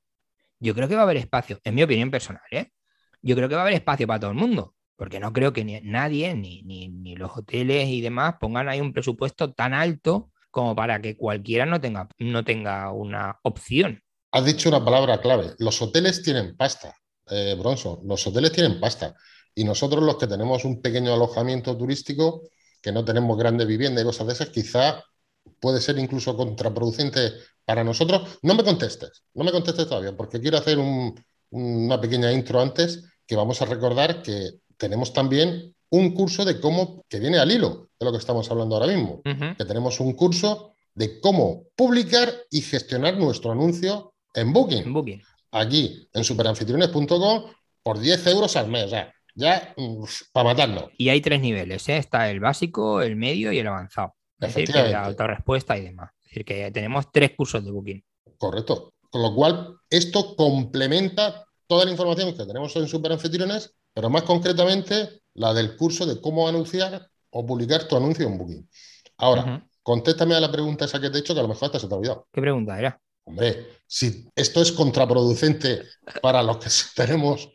yo 0.61 0.75
creo 0.75 0.87
que 0.87 0.97
va 0.97 1.01
a 1.01 1.05
haber 1.05 1.17
espacio, 1.17 1.59
en 1.65 1.75
mi 1.75 1.83
opinión 1.83 2.11
personal, 2.11 2.43
¿eh? 2.51 2.73
yo 3.23 3.35
creo 3.37 3.49
que 3.49 3.55
va 3.55 3.63
a 3.63 3.65
haber 3.65 3.75
espacio 3.75 4.07
para 4.07 4.21
todo 4.21 4.33
el 4.33 4.37
mundo. 4.37 4.75
Porque 4.97 5.19
no 5.19 5.33
creo 5.33 5.55
que 5.55 5.65
ni, 5.65 5.81
nadie, 5.81 6.35
ni, 6.35 6.63
ni, 6.63 6.89
ni 6.89 7.17
los 7.17 7.35
hoteles 7.35 7.89
y 7.89 8.03
demás, 8.03 8.35
pongan 8.39 8.69
ahí 8.69 8.83
un 8.83 8.93
presupuesto 8.93 9.55
tan 9.55 9.73
alto 9.73 10.31
como 10.51 10.77
para 10.77 11.01
que 11.01 11.17
cualquiera 11.17 11.65
no 11.65 11.81
tenga, 11.81 12.07
no 12.19 12.45
tenga 12.45 12.93
una 12.93 13.41
opción. 13.45 14.03
Has 14.31 14.45
dicho 14.45 14.69
una 14.69 14.85
palabra 14.85 15.23
clave. 15.23 15.55
Los 15.59 15.81
hoteles 15.81 16.23
tienen 16.23 16.55
pasta 16.55 16.95
eh, 17.31 17.57
Bronson, 17.59 18.01
los 18.05 18.27
hoteles 18.27 18.53
tienen 18.53 18.81
pasta 18.81 19.15
y 19.55 19.65
nosotros 19.65 20.03
los 20.03 20.17
que 20.17 20.27
tenemos 20.27 20.65
un 20.65 20.81
pequeño 20.81 21.15
alojamiento 21.15 21.77
turístico, 21.77 22.43
que 22.83 22.93
no 22.93 23.05
tenemos 23.05 23.39
grandes 23.39 23.67
viviendas 23.67 24.03
y 24.03 24.07
cosas 24.07 24.27
de 24.27 24.33
esas, 24.33 24.49
quizá 24.51 25.03
puede 25.61 25.81
ser 25.81 25.99
incluso 25.99 26.37
contraproducente 26.37 27.33
para 27.65 27.85
nosotros. 27.85 28.39
No 28.43 28.55
me 28.55 28.65
contestes, 28.65 29.23
no 29.35 29.45
me 29.45 29.53
contestes 29.53 29.87
todavía, 29.87 30.17
porque 30.17 30.41
quiero 30.41 30.59
hacer 30.59 30.79
una 31.51 32.01
pequeña 32.01 32.33
intro 32.33 32.61
antes, 32.61 33.05
que 33.27 33.37
vamos 33.37 33.63
a 33.63 33.67
recordar 33.67 34.23
que 34.23 34.51
tenemos 34.77 35.13
también 35.13 35.75
un 35.91 36.15
curso 36.15 36.45
de 36.45 36.61
cómo, 36.61 37.05
que 37.09 37.21
viene 37.21 37.39
al 37.39 37.51
hilo 37.51 37.89
de 37.99 38.07
lo 38.07 38.13
que 38.13 38.19
estamos 38.19 38.51
hablando 38.51 38.75
ahora 38.75 38.93
mismo, 38.93 39.23
que 39.23 39.65
tenemos 39.65 40.01
un 40.01 40.15
curso 40.15 40.75
de 40.95 41.21
cómo 41.21 41.65
publicar 41.77 42.35
y 42.51 42.61
gestionar 42.61 43.17
nuestro 43.17 43.53
anuncio 43.53 44.15
en 44.35 44.53
Booking. 44.53 44.83
En 44.83 44.93
Booking 44.93 45.23
aquí 45.55 46.09
en 46.13 46.25
superanfitriones.com 46.25 47.45
por 47.83 47.99
10 47.99 48.27
euros 48.27 48.57
al 48.57 48.69
mes. 48.69 48.85
O 48.85 48.89
sea, 48.89 49.13
ya 49.35 49.75
para 50.33 50.51
matarnos. 50.51 50.91
Y 50.97 51.09
hay 51.09 51.21
tres 51.21 51.41
niveles, 51.41 51.89
¿eh? 51.89 51.97
está 51.97 52.31
el 52.31 52.41
básico, 52.41 53.03
el 53.03 53.17
medio 53.17 53.53
y 53.53 53.59
el 53.59 53.67
avanzado. 53.67 54.15
Es 54.41 54.55
decir, 54.55 54.73
que 54.73 54.91
la 54.91 55.05
autorrespuesta 55.05 55.77
y 55.79 55.83
demás. 55.83 56.11
Es 56.23 56.31
decir, 56.31 56.45
que 56.45 56.71
tenemos 56.71 57.11
tres 57.13 57.33
cursos 57.37 57.65
de 57.65 57.71
Booking. 57.71 58.05
Correcto. 58.37 58.95
Con 59.11 59.23
lo 59.23 59.35
cual, 59.35 59.77
esto 59.89 60.35
complementa 60.37 61.47
toda 61.67 61.85
la 61.85 61.93
información 61.93 62.37
que 62.37 62.45
tenemos 62.45 62.75
en 62.77 62.89
Superanfitriones, 62.89 63.75
pero 63.93 64.11
más 64.11 64.23
concretamente 64.23 65.21
la 65.35 65.55
del 65.55 65.77
curso 65.77 66.05
de 66.05 66.21
cómo 66.21 66.49
anunciar 66.49 67.09
o 67.31 67.47
publicar 67.47 67.87
tu 67.87 67.97
anuncio 67.97 68.27
en 68.27 68.39
Booking. 68.39 68.69
Ahora, 69.19 69.65
contéstame 69.83 70.35
a 70.35 70.41
la 70.41 70.51
pregunta 70.51 70.85
esa 70.85 71.01
que 71.01 71.11
te 71.11 71.19
he 71.19 71.21
hecho, 71.21 71.35
que 71.35 71.41
a 71.41 71.45
lo 71.45 71.49
mejor 71.49 71.67
hasta 71.67 71.79
se 71.79 71.89
te 71.89 71.95
ha 71.95 71.99
olvidado. 71.99 72.27
¿Qué 72.33 72.41
pregunta 72.41 72.79
era? 72.79 73.01
Hombre, 73.25 73.67
si 73.87 74.29
esto 74.35 74.63
es 74.63 74.73
contraproducente 74.73 75.83
para 76.23 76.43
los 76.43 76.59
que 76.59 76.71
tenemos 76.95 77.51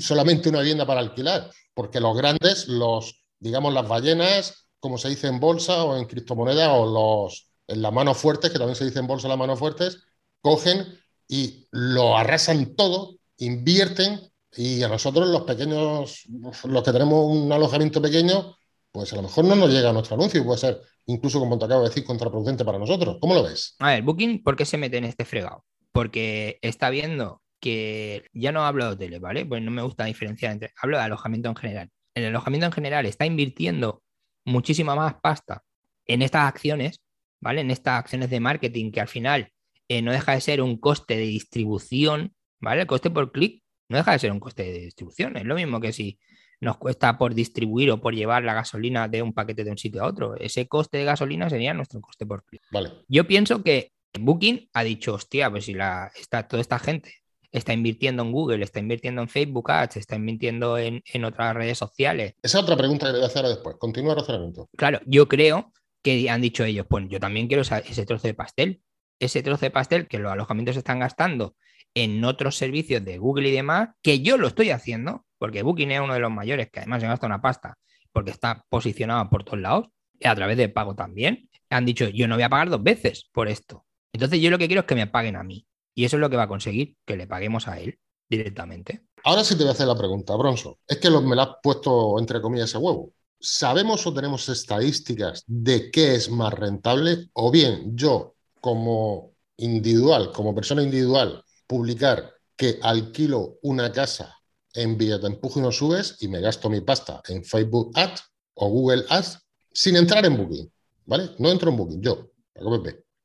solamente 0.00 0.48
una 0.48 0.60
vivienda 0.60 0.86
para 0.86 1.00
alquilar, 1.00 1.50
porque 1.74 2.00
los 2.00 2.16
grandes, 2.16 2.68
los, 2.68 3.24
digamos, 3.38 3.72
las 3.72 3.88
ballenas, 3.88 4.68
como 4.80 4.98
se 4.98 5.08
dice 5.08 5.28
en 5.28 5.38
bolsa 5.38 5.84
o 5.84 5.96
en 5.96 6.06
criptomonedas, 6.06 6.70
o 6.72 6.86
los 6.86 7.48
en 7.68 7.80
las 7.80 7.92
manos 7.92 8.18
fuertes, 8.18 8.50
que 8.50 8.58
también 8.58 8.76
se 8.76 8.84
dice 8.84 8.98
en 8.98 9.06
bolsa 9.06 9.28
las 9.28 9.38
manos 9.38 9.58
fuertes, 9.58 9.98
cogen 10.40 10.98
y 11.28 11.66
lo 11.70 12.16
arrasan 12.16 12.74
todo, 12.74 13.16
invierten, 13.38 14.20
y 14.54 14.82
a 14.82 14.88
nosotros 14.88 15.28
los 15.28 15.42
pequeños, 15.42 16.24
los 16.64 16.82
que 16.82 16.92
tenemos 16.92 17.24
un 17.24 17.50
alojamiento 17.50 18.02
pequeño, 18.02 18.56
pues 18.92 19.12
a 19.12 19.16
lo 19.16 19.22
mejor 19.22 19.44
no 19.46 19.56
nos 19.56 19.70
llega 19.70 19.92
nuestro 19.92 20.14
anuncio, 20.14 20.44
puede 20.44 20.58
ser 20.58 20.80
incluso 21.06 21.40
como 21.40 21.58
te 21.58 21.64
acabo 21.64 21.82
de 21.82 21.88
decir, 21.88 22.04
contraproducente 22.04 22.64
para 22.64 22.78
nosotros. 22.78 23.16
¿Cómo 23.20 23.34
lo 23.34 23.42
ves? 23.42 23.74
A 23.78 23.90
ver, 23.90 24.02
Booking, 24.02 24.42
¿por 24.42 24.54
qué 24.54 24.64
se 24.64 24.78
mete 24.78 24.98
en 24.98 25.04
este 25.04 25.24
fregado? 25.24 25.64
Porque 25.90 26.58
está 26.62 26.90
viendo 26.90 27.42
que 27.58 28.26
ya 28.32 28.52
no 28.52 28.64
hablo 28.64 28.84
de 28.84 28.92
hoteles, 28.92 29.20
¿vale? 29.20 29.46
Pues 29.46 29.62
no 29.62 29.70
me 29.70 29.82
gusta 29.82 30.04
diferenciar 30.04 30.52
entre, 30.52 30.72
hablo 30.80 30.98
de 30.98 31.04
alojamiento 31.04 31.48
en 31.48 31.56
general. 31.56 31.90
el 32.14 32.26
alojamiento 32.26 32.66
en 32.66 32.72
general 32.72 33.06
está 33.06 33.24
invirtiendo 33.24 34.02
muchísima 34.44 34.94
más 34.94 35.14
pasta 35.22 35.62
en 36.06 36.22
estas 36.22 36.48
acciones, 36.48 37.00
¿vale? 37.40 37.60
En 37.62 37.70
estas 37.70 37.98
acciones 37.98 38.30
de 38.30 38.40
marketing 38.40 38.90
que 38.90 39.00
al 39.00 39.08
final 39.08 39.52
eh, 39.88 40.02
no 40.02 40.12
deja 40.12 40.32
de 40.32 40.40
ser 40.40 40.60
un 40.60 40.78
coste 40.78 41.16
de 41.16 41.22
distribución, 41.22 42.34
¿vale? 42.60 42.82
El 42.82 42.86
coste 42.86 43.10
por 43.10 43.32
clic 43.32 43.62
no 43.88 43.98
deja 43.98 44.12
de 44.12 44.18
ser 44.18 44.32
un 44.32 44.40
coste 44.40 44.64
de 44.64 44.80
distribución. 44.80 45.36
Es 45.36 45.44
lo 45.44 45.54
mismo 45.54 45.80
que 45.80 45.92
si 45.92 46.18
nos 46.62 46.78
cuesta 46.78 47.18
por 47.18 47.34
distribuir 47.34 47.90
o 47.90 48.00
por 48.00 48.14
llevar 48.14 48.44
la 48.44 48.54
gasolina 48.54 49.08
de 49.08 49.20
un 49.20 49.32
paquete 49.32 49.64
de 49.64 49.72
un 49.72 49.78
sitio 49.78 50.02
a 50.02 50.06
otro. 50.06 50.36
Ese 50.36 50.68
coste 50.68 50.98
de 50.98 51.04
gasolina 51.04 51.50
sería 51.50 51.74
nuestro 51.74 52.00
coste 52.00 52.24
por 52.24 52.44
clic. 52.44 52.62
Vale. 52.70 52.92
Yo 53.08 53.26
pienso 53.26 53.64
que 53.64 53.92
Booking 54.18 54.70
ha 54.72 54.84
dicho, 54.84 55.14
hostia, 55.14 55.50
pues 55.50 55.64
si 55.64 55.74
la, 55.74 56.12
está, 56.14 56.46
toda 56.46 56.60
esta 56.60 56.78
gente 56.78 57.14
está 57.50 57.72
invirtiendo 57.72 58.22
en 58.22 58.30
Google, 58.30 58.62
está 58.62 58.78
invirtiendo 58.78 59.22
en 59.22 59.28
Facebook 59.28 59.70
Ads, 59.72 59.96
está 59.96 60.14
invirtiendo 60.14 60.78
en, 60.78 61.02
otras 61.24 61.54
redes 61.54 61.78
sociales. 61.78 62.34
Esa 62.40 62.60
otra 62.60 62.76
pregunta 62.76 63.06
que 63.06 63.12
voy 63.12 63.22
a 63.22 63.26
hacer 63.26 63.44
después. 63.44 63.76
Continúa 63.78 64.12
el 64.12 64.20
razonamiento. 64.20 64.68
Claro, 64.76 65.00
yo 65.04 65.26
creo 65.26 65.72
que 66.00 66.30
han 66.30 66.40
dicho 66.40 66.64
ellos, 66.64 66.86
pues 66.88 67.06
yo 67.08 67.18
también 67.18 67.48
quiero 67.48 67.62
ese 67.62 68.06
trozo 68.06 68.28
de 68.28 68.34
pastel. 68.34 68.80
Ese 69.18 69.42
trozo 69.42 69.66
de 69.66 69.70
pastel 69.70 70.06
que 70.06 70.18
los 70.18 70.32
alojamientos 70.32 70.76
están 70.76 71.00
gastando 71.00 71.56
en 71.94 72.24
otros 72.24 72.56
servicios 72.56 73.04
de 73.04 73.18
Google 73.18 73.48
y 73.48 73.52
demás, 73.52 73.90
que 74.02 74.20
yo 74.20 74.36
lo 74.36 74.46
estoy 74.46 74.70
haciendo, 74.70 75.24
porque 75.38 75.62
Booking 75.62 75.90
es 75.90 76.00
uno 76.00 76.14
de 76.14 76.20
los 76.20 76.30
mayores 76.30 76.70
que 76.70 76.80
además 76.80 77.00
se 77.00 77.08
gasta 77.08 77.26
una 77.26 77.42
pasta, 77.42 77.78
porque 78.12 78.30
está 78.30 78.64
posicionado 78.68 79.28
por 79.28 79.44
todos 79.44 79.60
lados, 79.60 79.86
a 80.22 80.34
través 80.34 80.56
de 80.56 80.68
pago 80.68 80.94
también. 80.94 81.48
Han 81.70 81.84
dicho, 81.84 82.08
yo 82.08 82.28
no 82.28 82.36
voy 82.36 82.44
a 82.44 82.48
pagar 82.48 82.70
dos 82.70 82.82
veces 82.82 83.28
por 83.32 83.48
esto. 83.48 83.86
Entonces 84.12 84.40
yo 84.40 84.50
lo 84.50 84.58
que 84.58 84.66
quiero 84.66 84.80
es 84.80 84.86
que 84.86 84.94
me 84.94 85.06
paguen 85.06 85.36
a 85.36 85.42
mí. 85.42 85.66
Y 85.94 86.04
eso 86.04 86.16
es 86.16 86.20
lo 86.20 86.30
que 86.30 86.36
va 86.36 86.44
a 86.44 86.48
conseguir, 86.48 86.96
que 87.04 87.16
le 87.16 87.26
paguemos 87.26 87.68
a 87.68 87.78
él 87.78 87.98
directamente. 88.28 89.02
Ahora 89.24 89.44
sí 89.44 89.54
te 89.54 89.62
voy 89.62 89.68
a 89.68 89.72
hacer 89.72 89.86
la 89.86 89.96
pregunta, 89.96 90.34
Bronzo. 90.36 90.78
Es 90.86 90.98
que 90.98 91.10
me 91.10 91.36
la 91.36 91.42
has 91.44 91.56
puesto 91.62 92.18
entre 92.18 92.40
comillas 92.40 92.70
ese 92.70 92.78
huevo. 92.78 93.12
¿Sabemos 93.38 94.06
o 94.06 94.14
tenemos 94.14 94.48
estadísticas 94.48 95.44
de 95.46 95.90
qué 95.90 96.14
es 96.14 96.30
más 96.30 96.52
rentable? 96.52 97.28
O 97.32 97.50
bien 97.50 97.96
yo, 97.96 98.36
como 98.60 99.32
individual, 99.56 100.32
como 100.32 100.54
persona 100.54 100.82
individual, 100.82 101.44
publicar 101.72 102.34
que 102.54 102.78
alquilo 102.82 103.58
una 103.62 103.90
casa 103.90 104.36
en 104.74 104.98
Villa 104.98 105.18
Te 105.18 105.26
Empujo 105.26 105.58
y 105.58 105.62
no 105.62 105.72
subes 105.72 106.18
y 106.20 106.28
me 106.28 106.42
gasto 106.42 106.68
mi 106.68 106.82
pasta 106.82 107.22
en 107.28 107.42
Facebook 107.42 107.92
Ads 107.94 108.22
o 108.54 108.68
Google 108.68 109.04
Ads 109.08 109.38
sin 109.72 109.96
entrar 109.96 110.26
en 110.26 110.36
Booking. 110.36 110.70
¿Vale? 111.06 111.30
No 111.38 111.50
entro 111.50 111.70
en 111.70 111.78
Booking, 111.78 112.02
yo, 112.02 112.30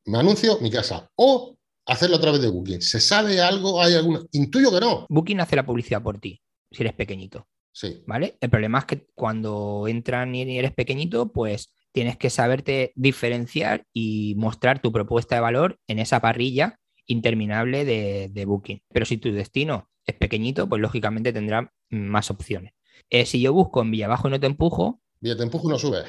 me 0.05 0.17
anuncio 0.17 0.59
mi 0.61 0.71
casa. 0.71 1.11
O 1.15 1.57
hacerlo 1.85 2.15
a 2.15 2.21
través 2.21 2.41
de 2.41 2.47
Booking. 2.47 2.81
¿Se 2.81 3.01
sabe 3.01 3.41
algo? 3.41 3.81
¿Hay 3.81 3.95
alguna? 3.95 4.21
Intuyo 4.31 4.71
que 4.71 4.79
no. 4.79 5.05
Booking 5.09 5.41
hace 5.41 5.57
la 5.57 5.65
publicidad 5.65 6.01
por 6.01 6.19
ti, 6.19 6.41
si 6.71 6.83
eres 6.83 6.93
pequeñito. 6.93 7.47
Sí. 7.73 8.03
¿Vale? 8.07 8.37
El 8.39 8.49
problema 8.49 8.79
es 8.79 8.85
que 8.85 9.07
cuando 9.13 9.87
entran 9.89 10.33
y 10.35 10.57
eres 10.57 10.73
pequeñito, 10.73 11.33
pues 11.33 11.73
tienes 11.91 12.15
que 12.15 12.29
saberte 12.29 12.93
diferenciar 12.95 13.83
y 13.91 14.35
mostrar 14.37 14.81
tu 14.81 14.93
propuesta 14.93 15.35
de 15.35 15.41
valor 15.41 15.77
en 15.87 15.99
esa 15.99 16.21
parrilla 16.21 16.79
interminable 17.07 17.85
de, 17.85 18.45
Booking. 18.45 18.81
Pero 18.89 19.05
si 19.05 19.17
tu 19.17 19.31
destino 19.31 19.89
es 20.05 20.15
pequeñito, 20.15 20.69
pues 20.69 20.81
lógicamente 20.81 21.33
tendrá 21.33 21.73
más 21.89 22.29
opciones. 22.29 22.73
Eh, 23.09 23.25
si 23.25 23.41
yo 23.41 23.53
busco 23.53 23.81
en 23.81 23.91
Villabajo 23.91 24.27
y 24.27 24.31
no 24.31 24.39
te 24.39 24.47
empujo. 24.47 25.01
Villa 25.19 25.35
te 25.35 25.43
empujo 25.43 25.67
y 25.67 25.71
no 25.71 25.79
sube. 25.79 26.03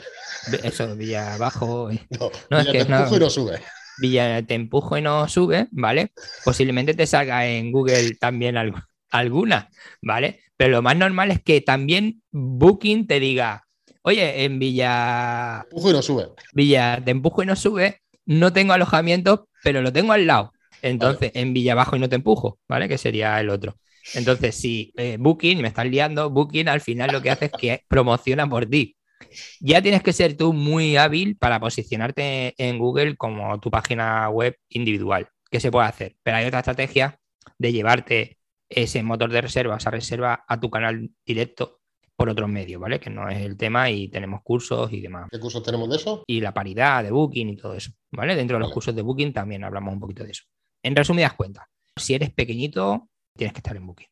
Eso, 0.63 0.95
Villabajo. 0.97 1.91
Eh. 1.93 2.07
No, 2.11 2.31
no 2.51 2.59
Villa 2.59 2.73
te 2.73 2.81
empujo 2.81 3.17
y 3.17 3.21
no 3.21 3.31
sube. 3.31 3.61
Villa 3.99 4.43
te 4.47 4.55
empujo 4.55 4.99
y 4.99 5.03
no 5.03 5.29
sube, 5.29 5.69
¿vale? 5.71 6.13
Posiblemente 6.45 6.95
te 6.95 7.07
salga 7.07 7.47
en 7.47 7.73
Google 7.73 8.15
también 8.15 8.57
alguna, 9.11 9.71
¿vale? 10.03 10.41
Pero 10.57 10.71
lo 10.73 10.83
más 10.83 10.97
normal 10.97 11.31
es 11.31 11.43
que 11.43 11.61
también 11.61 12.23
Booking 12.31 13.07
te 13.07 13.21
diga, 13.21 13.67
oye, 14.03 14.45
en 14.45 14.59
Villa... 14.59 15.67
Te 15.69 15.77
empujo 15.77 15.91
y 15.91 15.93
no 15.93 16.03
sube. 16.03 16.29
Villa 16.53 17.03
te 17.05 17.11
empujo 17.11 17.43
y 17.43 17.47
no 17.47 17.57
sube, 17.57 18.03
no 18.25 18.53
tengo 18.53 18.73
alojamiento, 18.73 19.49
pero 19.63 19.83
lo 19.83 19.93
tengo 19.93 20.13
al 20.13 20.27
lado. 20.27 20.53
Entonces, 20.83 21.33
en 21.35 21.53
Villa 21.53 21.73
abajo 21.73 21.97
y 21.97 21.99
no 21.99 22.09
te 22.09 22.17
empujo, 22.17 22.59
¿vale? 22.69 22.89
Que 22.89 22.99
sería 22.99 23.41
el 23.41 23.51
otro. 23.51 23.77
Entonces, 24.15 24.55
si 24.55 24.93
eh, 24.97 25.17
Booking, 25.19 25.61
me 25.61 25.69
están 25.69 25.91
liando, 25.91 26.31
Booking 26.31 26.69
al 26.69 26.81
final 26.81 27.13
lo 27.13 27.21
que 27.21 27.31
hace 27.31 27.47
es 27.47 27.53
que 27.53 27.85
promociona 27.89 28.49
por 28.49 28.67
ti. 28.67 28.97
Ya 29.61 29.83
tienes 29.83 30.03
que 30.03 30.13
ser 30.13 30.37
tú 30.37 30.53
muy 30.53 30.97
hábil 30.97 31.37
para 31.37 31.61
posicionarte 31.61 32.55
en 32.57 32.79
Google 32.79 33.17
como 33.17 33.59
tu 33.61 33.71
página 33.71 34.29
web 34.31 34.57
individual, 34.69 35.29
que 35.51 35.61
se 35.61 35.71
puede 35.71 35.89
hacer. 35.89 36.17
Pero 36.23 36.37
hay 36.37 36.47
otra 36.47 36.61
estrategia 36.61 37.19
de 37.59 37.73
llevarte 37.73 38.39
ese 38.69 39.03
motor 39.03 39.31
de 39.31 39.41
reserva, 39.41 39.77
esa 39.77 39.91
reserva 39.91 40.45
a 40.47 40.61
tu 40.61 40.71
canal 40.71 41.11
directo 41.25 41.81
por 42.17 42.29
otros 42.29 42.49
medios, 42.49 42.81
¿vale? 42.81 42.99
Que 42.99 43.11
no 43.11 43.29
es 43.29 43.41
el 43.41 43.57
tema 43.57 43.91
y 43.91 44.09
tenemos 44.09 44.43
cursos 44.43 44.93
y 44.93 45.01
demás. 45.01 45.29
¿Qué 45.31 45.39
cursos 45.39 45.63
tenemos 45.63 45.89
de 45.89 45.97
eso? 45.97 46.25
Y 46.27 46.41
la 46.41 46.53
paridad 46.53 47.05
de 47.05 47.13
Booking 47.13 47.51
y 47.51 47.57
todo 47.57 47.75
eso, 47.75 47.93
¿vale? 48.11 48.35
Dentro 48.35 48.57
de 48.57 48.61
los 48.61 48.73
cursos 48.73 48.95
de 48.95 49.03
Booking 49.03 49.33
también 49.33 49.63
hablamos 49.63 49.95
un 49.95 50.01
poquito 50.01 50.25
de 50.25 50.33
eso. 50.33 50.43
En 50.89 50.97
resumidas 50.97 51.35
cuentas, 51.35 51.67
si 51.95 52.15
eres 52.15 52.33
pequeñito, 52.33 53.11
tienes 53.37 53.53
que 53.53 53.59
estar 53.59 53.77
en 53.77 53.87
Booking. 53.87 54.07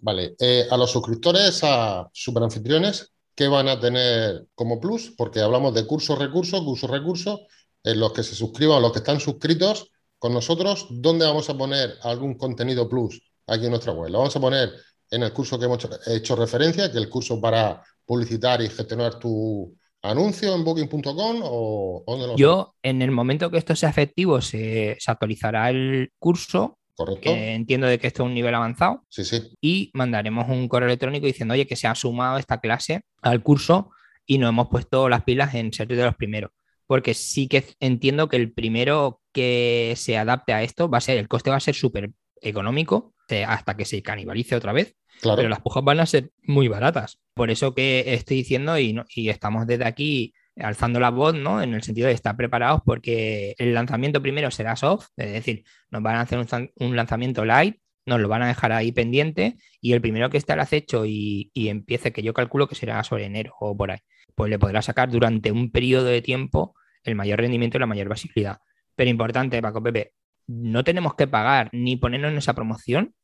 Vale, 0.00 0.34
eh, 0.40 0.66
a 0.68 0.76
los 0.76 0.90
suscriptores, 0.90 1.60
a 1.62 2.08
superanfitriones, 2.12 3.12
¿qué 3.32 3.46
van 3.46 3.68
a 3.68 3.78
tener 3.78 4.48
como 4.56 4.80
plus? 4.80 5.14
Porque 5.16 5.38
hablamos 5.38 5.72
de 5.74 5.86
cursos, 5.86 6.18
recursos, 6.18 6.64
cursos, 6.64 6.90
recursos. 6.90 7.40
En 7.84 8.00
los 8.00 8.12
que 8.12 8.24
se 8.24 8.34
suscriban, 8.34 8.82
los 8.82 8.90
que 8.90 8.98
están 8.98 9.20
suscritos 9.20 9.92
con 10.18 10.34
nosotros, 10.34 10.88
¿dónde 10.90 11.24
vamos 11.24 11.48
a 11.48 11.56
poner 11.56 11.94
algún 12.02 12.34
contenido 12.36 12.88
plus 12.88 13.22
aquí 13.46 13.66
en 13.66 13.70
nuestra 13.70 13.92
web? 13.92 14.10
Lo 14.10 14.18
vamos 14.18 14.34
a 14.34 14.40
poner 14.40 14.72
en 15.08 15.22
el 15.22 15.32
curso 15.32 15.60
que 15.60 15.66
hemos 15.66 15.88
hecho 16.08 16.34
referencia, 16.34 16.90
que 16.90 16.98
es 16.98 17.04
el 17.04 17.08
curso 17.08 17.40
para 17.40 17.84
publicitar 18.04 18.60
y 18.62 18.68
gestionar 18.68 19.20
tu 19.20 19.77
anuncio 20.02 20.54
en 20.54 20.64
booking.com 20.64 21.40
o 21.42 22.04
dónde 22.06 22.34
Yo, 22.36 22.74
en 22.82 23.02
el 23.02 23.10
momento 23.10 23.50
que 23.50 23.58
esto 23.58 23.74
sea 23.76 23.90
efectivo, 23.90 24.40
se, 24.40 24.96
se 24.98 25.10
actualizará 25.10 25.70
el 25.70 26.12
curso 26.18 26.78
Correcto. 26.98 27.30
entiendo 27.30 27.86
de 27.86 27.98
que 27.98 28.08
esto 28.08 28.24
es 28.24 28.26
un 28.26 28.34
nivel 28.34 28.54
avanzado. 28.54 29.04
Sí, 29.08 29.24
sí. 29.24 29.52
Y 29.60 29.90
mandaremos 29.94 30.48
un 30.48 30.66
correo 30.66 30.88
electrónico 30.88 31.26
diciendo, 31.26 31.54
oye, 31.54 31.66
que 31.66 31.76
se 31.76 31.86
ha 31.86 31.94
sumado 31.94 32.38
esta 32.38 32.60
clase 32.60 33.02
al 33.22 33.42
curso 33.42 33.90
y 34.26 34.38
nos 34.38 34.50
hemos 34.50 34.68
puesto 34.68 35.08
las 35.08 35.22
pilas 35.22 35.54
en 35.54 35.72
ser 35.72 35.86
de 35.86 36.02
los 36.04 36.16
primeros. 36.16 36.50
Porque 36.86 37.14
sí 37.14 37.46
que 37.46 37.64
entiendo 37.78 38.28
que 38.28 38.36
el 38.36 38.52
primero 38.52 39.20
que 39.32 39.94
se 39.96 40.18
adapte 40.18 40.52
a 40.52 40.62
esto 40.62 40.88
va 40.88 40.98
a 40.98 41.02
ser, 41.02 41.18
el 41.18 41.28
coste 41.28 41.50
va 41.50 41.56
a 41.56 41.60
ser 41.60 41.76
súper 41.76 42.10
económico 42.42 43.14
eh, 43.28 43.44
hasta 43.44 43.76
que 43.76 43.84
se 43.84 44.02
canibalice 44.02 44.56
otra 44.56 44.72
vez. 44.72 44.96
Claro. 45.20 45.36
Pero 45.36 45.48
las 45.48 45.60
pujas 45.60 45.82
van 45.82 46.00
a 46.00 46.06
ser 46.06 46.30
muy 46.42 46.68
baratas. 46.68 47.18
Por 47.34 47.50
eso 47.50 47.74
que 47.74 48.14
estoy 48.14 48.38
diciendo 48.38 48.78
y, 48.78 49.00
y 49.14 49.28
estamos 49.30 49.66
desde 49.66 49.84
aquí 49.84 50.32
alzando 50.60 51.00
la 51.00 51.10
voz, 51.10 51.34
¿no? 51.34 51.62
En 51.62 51.74
el 51.74 51.82
sentido 51.82 52.08
de 52.08 52.14
estar 52.14 52.36
preparados 52.36 52.82
porque 52.84 53.54
el 53.58 53.74
lanzamiento 53.74 54.22
primero 54.22 54.50
será 54.50 54.76
soft, 54.76 55.08
es 55.16 55.32
decir, 55.32 55.64
nos 55.90 56.02
van 56.02 56.16
a 56.16 56.22
hacer 56.22 56.38
un, 56.76 56.96
lanzamiento 56.96 57.44
light, 57.44 57.76
nos 58.06 58.20
lo 58.20 58.28
van 58.28 58.42
a 58.42 58.48
dejar 58.48 58.72
ahí 58.72 58.92
pendiente 58.92 59.56
y 59.80 59.92
el 59.92 60.00
primero 60.00 60.30
que 60.30 60.38
esté 60.38 60.54
al 60.54 60.60
acecho 60.60 61.04
y, 61.06 61.50
empiece, 61.54 62.12
que 62.12 62.22
yo 62.22 62.34
calculo 62.34 62.68
que 62.68 62.74
será 62.74 63.02
sobre 63.04 63.26
enero 63.26 63.54
o 63.60 63.76
por 63.76 63.90
ahí, 63.90 63.98
pues 64.34 64.50
le 64.50 64.58
podrá 64.58 64.82
sacar 64.82 65.10
durante 65.10 65.52
un 65.52 65.70
periodo 65.70 66.06
de 66.06 66.22
tiempo 66.22 66.74
el 67.04 67.14
mayor 67.14 67.40
rendimiento 67.40 67.78
y 67.78 67.80
la 67.80 67.86
mayor 67.86 68.08
visibilidad. 68.08 68.58
Pero 68.96 69.10
importante, 69.10 69.62
Paco 69.62 69.82
Pepe, 69.82 70.12
no 70.48 70.82
tenemos 70.82 71.14
que 71.14 71.28
pagar 71.28 71.68
ni 71.72 71.96
ponernos 71.96 72.32
en 72.32 72.38
esa 72.38 72.54
promoción, 72.54 73.14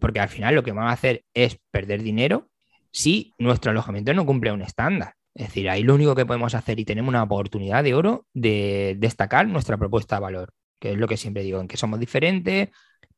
porque 0.00 0.20
al 0.20 0.28
final 0.28 0.54
lo 0.54 0.64
que 0.64 0.72
van 0.72 0.88
a 0.88 0.92
hacer 0.92 1.24
es 1.34 1.58
perder 1.70 2.02
dinero 2.02 2.48
si 2.90 3.32
nuestro 3.38 3.70
alojamiento 3.70 4.12
no 4.14 4.26
cumple 4.26 4.52
un 4.52 4.62
estándar. 4.62 5.14
Es 5.34 5.48
decir, 5.48 5.70
ahí 5.70 5.82
lo 5.82 5.94
único 5.94 6.14
que 6.14 6.26
podemos 6.26 6.54
hacer 6.54 6.80
y 6.80 6.84
tenemos 6.84 7.10
una 7.10 7.22
oportunidad 7.22 7.84
de 7.84 7.94
oro 7.94 8.26
de 8.34 8.96
destacar 8.98 9.46
nuestra 9.46 9.76
propuesta 9.76 10.16
de 10.16 10.22
valor, 10.22 10.52
que 10.80 10.92
es 10.92 10.98
lo 10.98 11.06
que 11.06 11.16
siempre 11.16 11.42
digo, 11.42 11.60
en 11.60 11.68
que 11.68 11.76
somos 11.76 12.00
diferentes, 12.00 12.70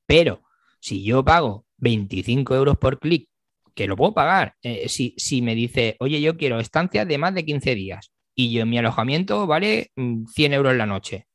pero 0.07 0.43
si 0.81 1.03
yo 1.03 1.25
pago 1.25 1.65
25 1.79 2.55
euros 2.55 2.77
por 2.77 2.99
clic, 2.99 3.29
que 3.75 3.89
lo 3.89 3.97
puedo 3.97 4.15
pagar, 4.15 4.55
eh, 4.63 4.89
si, 4.89 5.15
si, 5.17 5.43
me 5.43 5.55
dice, 5.57 5.97
oye, 5.99 6.21
yo 6.21 6.37
quiero 6.37 6.61
estancias 6.61 7.09
de 7.09 7.19
más 7.19 7.35
de 7.35 7.45
15 7.45 7.75
días 7.75 8.13
y 8.35 8.53
yo 8.53 8.67
mi 8.67 8.79
alojamiento 8.79 9.47
vale 9.47 9.91
100 9.97 10.51
mm, 10.51 10.55
euros 10.55 10.77
la 10.77 10.87
noche 10.87 11.27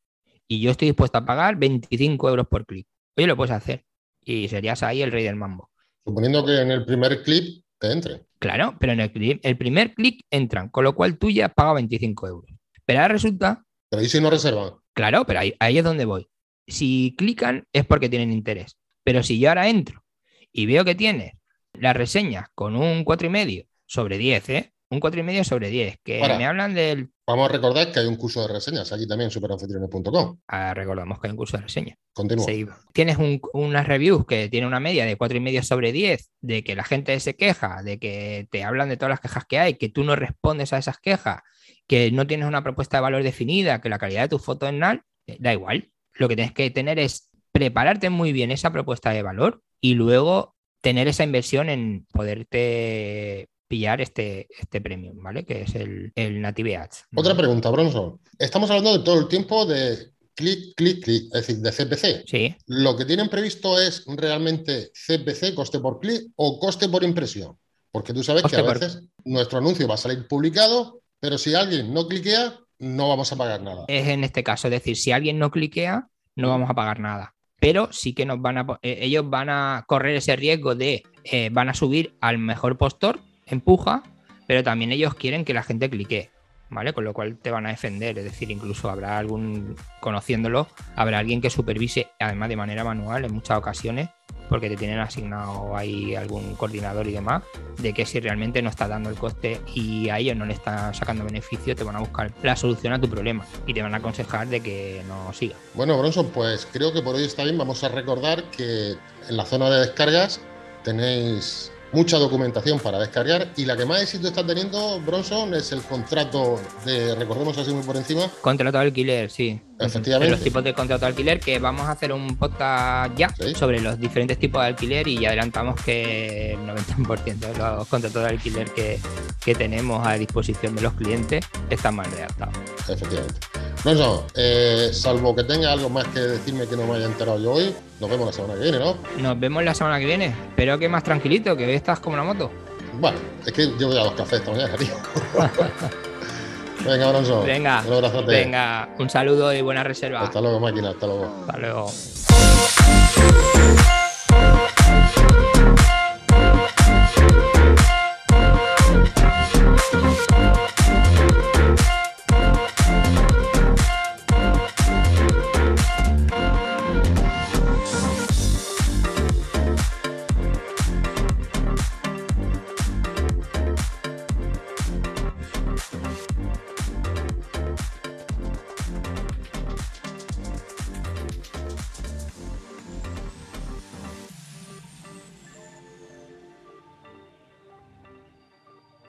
y 0.50 0.60
yo 0.60 0.72
estoy 0.72 0.89
dispuesto 0.89 1.20
a 1.20 1.25
pagar 1.25 1.56
25 1.58 2.27
euros 2.27 2.48
por 2.48 2.65
clic, 2.65 2.88
oye, 3.15 3.27
lo 3.27 3.38
puedes 3.38 3.56
hacer 3.56 3.86
y 4.25 4.48
serías 4.50 4.84
ahí 4.84 5.01
el 5.01 5.12
rey 5.12 5.24
del 5.24 5.36
mambo. 5.36 5.70
Suponiendo 6.03 6.44
que 6.46 6.60
en 6.60 6.72
el 6.72 6.86
primer 6.86 7.22
clip 7.24 7.63
te 7.77 7.91
entre. 7.91 8.25
Claro, 8.39 8.75
pero 8.79 8.94
en 8.94 9.00
el, 9.00 9.39
el 9.44 9.58
primer 9.58 9.94
clic 9.94 10.25
entran, 10.32 10.70
con 10.70 10.84
lo 10.84 10.96
cual 10.96 11.18
tú 11.18 11.29
ya 11.29 11.50
pagas 11.50 11.75
25 11.75 12.27
euros. 12.27 12.51
Pero 12.84 13.01
ahora 13.01 13.13
resulta. 13.13 13.63
Pero 13.89 14.01
ahí 14.01 14.10
sí 14.10 14.20
no 14.20 14.29
reservan. 14.29 14.74
Claro, 14.94 15.25
pero 15.25 15.39
ahí, 15.39 15.53
ahí 15.60 15.77
es 15.77 15.84
donde 15.84 16.06
voy. 16.06 16.27
Si 16.68 17.15
clican 17.18 17.68
es 17.72 17.86
porque 17.86 18.10
tienen 18.10 18.32
interés. 18.32 18.77
Pero 19.03 19.24
si 19.24 19.39
yo 19.39 19.50
ahora 19.50 19.70
entro 19.70 20.03
y 20.51 20.65
veo 20.65 20.84
que 20.84 20.96
tienes 20.96 21.34
la 21.74 21.94
reseña 21.94 22.50
con 22.56 22.75
un 22.75 23.06
4,5 23.06 23.68
sobre 23.86 24.18
10, 24.18 24.50
¿eh? 24.50 24.74
Un 24.91 25.00
4,5 25.00 25.43
sobre 25.43 25.69
10, 25.69 25.98
que 26.03 26.19
me 26.19 26.46
hablan 26.46 26.74
del 26.74 27.12
Vamos 27.29 27.48
a 27.48 27.51
recordar 27.51 27.91
que 27.91 28.00
hay 28.00 28.08
un 28.08 28.15
curso 28.15 28.41
de 28.41 28.48
reseñas 28.48 28.91
aquí 28.91 29.08
también 29.08 29.29
superanfitriones.com. 29.29 30.39
Ah, 30.48 30.74
recordamos 30.74 31.19
que 31.19 31.27
hay 31.27 31.31
un 31.31 31.38
curso 31.38 31.58
de 31.58 31.63
reseñas. 31.63 31.96
Continúa. 32.12 32.48
Tienes 32.91 33.19
un, 33.19 33.39
unas 33.53 33.88
reviews 33.88 34.25
que 34.25 34.50
tiene 34.50 34.65
una 34.65 34.79
media 34.79 35.05
de 35.05 35.15
4,5 35.15 35.62
sobre 35.62 35.91
10, 35.91 36.31
de 36.41 36.63
que 36.63 36.75
la 36.75 36.84
gente 36.84 37.19
se 37.19 37.36
queja, 37.36 37.84
de 37.84 38.00
que 38.00 38.48
te 38.50 38.63
hablan 38.63 38.89
de 38.89 38.98
todas 38.98 39.12
las 39.12 39.19
quejas 39.19 39.46
que 39.46 39.60
hay, 39.60 39.75
que 39.75 39.89
tú 39.89 40.03
no 40.03 40.15
respondes 40.15 40.74
a 40.74 40.79
esas 40.79 40.98
quejas, 40.98 41.41
que 41.86 42.10
no 42.12 42.25
tienes 42.25 42.48
una 42.48 42.63
propuesta 42.63 42.98
de 42.98 43.01
valor 43.01 43.22
definida, 43.22 43.79
que 43.79 43.89
la 43.89 44.00
calidad 44.00 44.24
de 44.24 44.29
tu 44.29 44.39
foto 44.39 44.67
es 44.67 44.74
NAL, 44.74 45.03
eh, 45.27 45.38
da 45.39 45.53
igual. 45.53 45.91
Lo 46.13 46.27
que 46.29 46.36
tienes 46.36 46.53
que 46.53 46.72
tener 46.72 46.98
es 46.98 47.29
prepararte 47.51 48.10
muy 48.10 48.34
bien 48.34 48.50
esa 48.50 48.74
propuesta 48.74 49.12
de 49.12 49.22
valor 49.22 49.62
y 49.79 49.93
luego 49.93 50.55
tener 50.81 51.08
esa 51.08 51.24
inversión 51.24 51.69
en 51.69 52.08
poderte 52.12 53.50
pillar 53.69 54.01
este, 54.01 54.47
este 54.59 54.81
premium, 54.81 55.21
¿vale? 55.23 55.45
Que 55.45 55.61
es 55.61 55.75
el, 55.75 56.11
el 56.15 56.41
Native 56.41 56.75
Ads. 56.75 57.05
Otra 57.15 57.35
pregunta, 57.38 57.69
Bronson. 57.69 58.19
Estamos 58.38 58.69
hablando 58.69 58.97
de 58.97 59.03
todo 59.05 59.19
el 59.19 59.27
tiempo 59.29 59.65
de 59.65 60.09
clic, 60.35 60.75
clic, 60.75 61.03
clic, 61.03 61.23
es 61.33 61.47
decir, 61.47 61.57
de 61.59 61.71
CPC. 61.71 62.23
Sí. 62.27 62.55
¿Lo 62.65 62.97
que 62.97 63.05
tienen 63.05 63.29
previsto 63.29 63.79
es 63.79 64.03
realmente 64.07 64.91
CPC, 64.93 65.53
coste 65.53 65.79
por 65.79 65.99
clic, 65.99 66.23
o 66.35 66.59
coste 66.59 66.89
por 66.89 67.03
impresión? 67.03 67.57
Porque 67.91 68.13
tú 68.13 68.23
sabes 68.23 68.41
Coste 68.41 68.57
que 68.57 68.61
a 68.61 68.65
por- 68.65 68.79
veces 68.79 69.03
nuestro 69.23 69.59
anuncio 69.59 69.88
va 69.88 69.93
a 69.93 69.97
salir 69.97 70.27
publicado, 70.27 71.01
pero 71.19 71.38
si 71.38 71.53
alguien 71.53 71.93
no 71.93 72.07
cliquea, 72.07 72.59
no 72.79 73.07
vamos 73.09 73.31
a 73.31 73.35
pagar 73.35 73.61
nada. 73.61 73.85
Es 73.88 74.07
en 74.07 74.23
este 74.23 74.43
caso, 74.43 74.67
es 74.67 74.71
decir, 74.71 74.95
si 74.97 75.11
alguien 75.11 75.38
no 75.39 75.51
cliquea, 75.51 76.07
no 76.35 76.49
vamos 76.49 76.69
a 76.69 76.73
pagar 76.73 76.99
nada. 76.99 77.35
Pero 77.59 77.89
sí 77.91 78.13
que 78.13 78.25
nos 78.25 78.41
van 78.41 78.57
a, 78.57 78.65
eh, 78.81 78.99
ellos 79.01 79.29
van 79.29 79.49
a 79.49 79.83
correr 79.88 80.15
ese 80.15 80.35
riesgo 80.38 80.75
de, 80.75 81.03
eh, 81.25 81.49
van 81.51 81.67
a 81.69 81.73
subir 81.73 82.15
al 82.21 82.38
mejor 82.38 82.77
postor, 82.77 83.19
empuja, 83.50 84.03
pero 84.48 84.63
también 84.63 84.91
ellos 84.91 85.13
quieren 85.13 85.46
que 85.46 85.53
la 85.53 85.63
gente 85.63 85.89
clique, 85.89 86.32
¿vale? 86.70 86.94
Con 86.94 87.03
lo 87.03 87.13
cual 87.13 87.38
te 87.38 87.51
van 87.51 87.65
a 87.65 87.70
defender, 87.70 88.18
es 88.18 88.24
decir, 88.24 88.50
incluso 88.51 88.89
habrá 88.89 89.18
algún, 89.18 89.75
conociéndolo, 90.00 90.68
habrá 90.96 91.20
alguien 91.20 91.41
que 91.41 91.50
supervise, 91.50 92.08
además 92.20 92.50
de 92.50 92.56
manera 92.56 92.84
manual 92.84 93.25
en 93.25 93.34
muchas 93.34 93.58
ocasiones, 93.58 94.10
porque 94.50 94.68
te 94.68 94.75
tienen 94.75 94.98
asignado 95.00 95.77
ahí 95.77 96.15
algún 96.15 96.56
coordinador 96.56 97.08
y 97.08 97.12
demás, 97.12 97.44
de 97.77 97.94
que 97.94 98.06
si 98.06 98.20
realmente 98.20 98.62
no 98.63 98.70
está 98.70 98.88
dando 98.88 99.10
el 99.10 99.15
coste 99.15 99.62
y 99.75 100.10
a 100.10 100.18
ellos 100.18 100.36
no 100.36 100.46
le 100.46 100.53
está 100.53 100.91
sacando 100.94 101.24
beneficio, 101.24 101.75
te 101.75 101.84
van 101.84 101.96
a 101.96 102.00
buscar 102.00 102.32
la 102.41 102.56
solución 102.56 102.94
a 102.94 103.00
tu 103.00 103.08
problema 103.08 103.46
y 103.68 103.74
te 103.75 103.84
van 103.84 103.94
a 103.94 103.98
aconsejar 103.98 104.48
de 104.48 104.62
que 104.62 105.03
no 105.08 105.32
siga. 105.34 105.56
Bueno, 105.75 105.98
Bronson, 106.00 106.32
pues 106.34 106.68
creo 106.72 106.91
que 106.91 107.03
por 107.03 107.15
hoy 107.15 107.25
está 107.25 107.44
bien. 107.44 107.60
Vamos 107.60 107.84
a 107.84 107.89
recordar 107.89 108.44
que 108.46 108.96
en 109.29 109.38
la 109.38 109.46
zona 109.46 109.70
de 109.70 109.82
descargas 109.82 110.41
tenéis 110.84 111.72
mucha 111.91 112.17
documentación 112.17 112.79
para 112.79 113.00
descargar 113.00 113.51
y 113.58 113.65
la 113.65 113.75
que 113.75 113.86
más 113.86 114.01
éxito 114.01 114.27
está 114.27 114.46
teniendo 114.46 115.00
Bronson 115.01 115.53
es 115.55 115.72
el 115.72 115.81
contrato 115.81 116.60
de, 116.86 117.15
recordemos 117.15 117.58
así 117.58 117.72
muy 117.74 117.84
por 117.84 117.98
encima, 117.98 118.29
Contrato 118.41 118.77
de 118.77 118.84
alquiler, 118.86 119.29
sí. 119.31 119.60
Efectivamente. 119.79 120.31
Los 120.31 120.41
tipos 120.41 120.62
de 120.63 120.74
contrato 120.74 121.01
de 121.05 121.08
alquiler, 121.08 121.39
que 121.39 121.58
vamos 121.58 121.88
a 121.88 121.91
hacer 121.91 122.12
un 122.12 122.36
podcast 122.38 123.15
ya 123.17 123.29
Sí. 123.34 123.55
sobre 123.55 123.79
los 123.79 123.98
diferentes 124.00 124.38
tipos 124.38 124.62
de 124.62 124.67
alquiler 124.67 125.08
y 125.08 125.25
adelantamos 125.25 125.79
que 125.81 126.51
el 126.53 126.60
90% 126.60 127.48
de 127.48 127.58
los 127.58 127.88
contratos 127.88 128.22
de 128.24 128.29
alquiler 128.29 128.69
que, 128.72 129.00
que 129.43 129.55
tenemos 129.55 130.05
a 130.05 130.15
disposición 130.15 130.75
de 130.75 130.81
los 130.81 130.93
clientes 130.93 131.46
están 131.69 131.96
mal 131.96 132.12
redactados. 132.12 132.55
efectivamente. 132.89 133.39
Bronson, 133.83 134.21
eh, 134.36 134.89
salvo 134.91 135.36
que 135.36 135.43
tenga 135.43 135.71
algo 135.71 135.89
más 135.89 136.05
que 136.07 136.19
decirme 136.19 136.67
que 136.67 136.75
no 136.75 136.86
me 136.86 136.95
haya 136.98 137.05
enterado 137.05 137.39
yo 137.39 137.53
hoy, 137.53 137.74
nos 138.00 138.09
vemos 138.09 138.25
la 138.27 138.33
semana 138.33 138.53
que 138.55 138.59
viene, 138.62 138.79
¿no? 138.79 138.95
Nos 139.19 139.39
vemos 139.39 139.63
la 139.63 139.74
semana 139.74 140.00
que 140.00 140.05
viene. 140.05 140.25
Espero 140.50 140.77
que 140.77 140.89
más 140.89 141.03
tranquilito, 141.03 141.55
que 141.55 141.65
hoy 141.65 141.74
estás 141.74 142.00
como 142.00 142.15
una 142.15 142.24
moto. 142.24 142.51
Bueno, 142.93 143.17
es 143.45 143.53
que 143.53 143.67
llevo 143.67 143.93
ya 143.93 144.03
dos 144.03 144.13
cafés 144.13 144.39
esta 144.39 144.51
mañana, 144.51 144.75
tío. 144.75 144.89
Venga, 146.86 147.09
Bronson. 147.09 147.45
Venga, 147.45 147.83
Un 147.86 147.93
abrazote. 147.93 148.31
venga, 148.31 148.89
un 149.00 149.09
saludo 149.09 149.53
y 149.53 149.62
buena 149.62 149.83
reserva. 149.83 150.21
Hasta 150.21 150.39
luego, 150.39 150.62
máquina. 150.62 150.91
Hasta 150.91 151.07
luego. 151.07 151.29
Hasta 151.45 151.57
luego. 151.57 151.91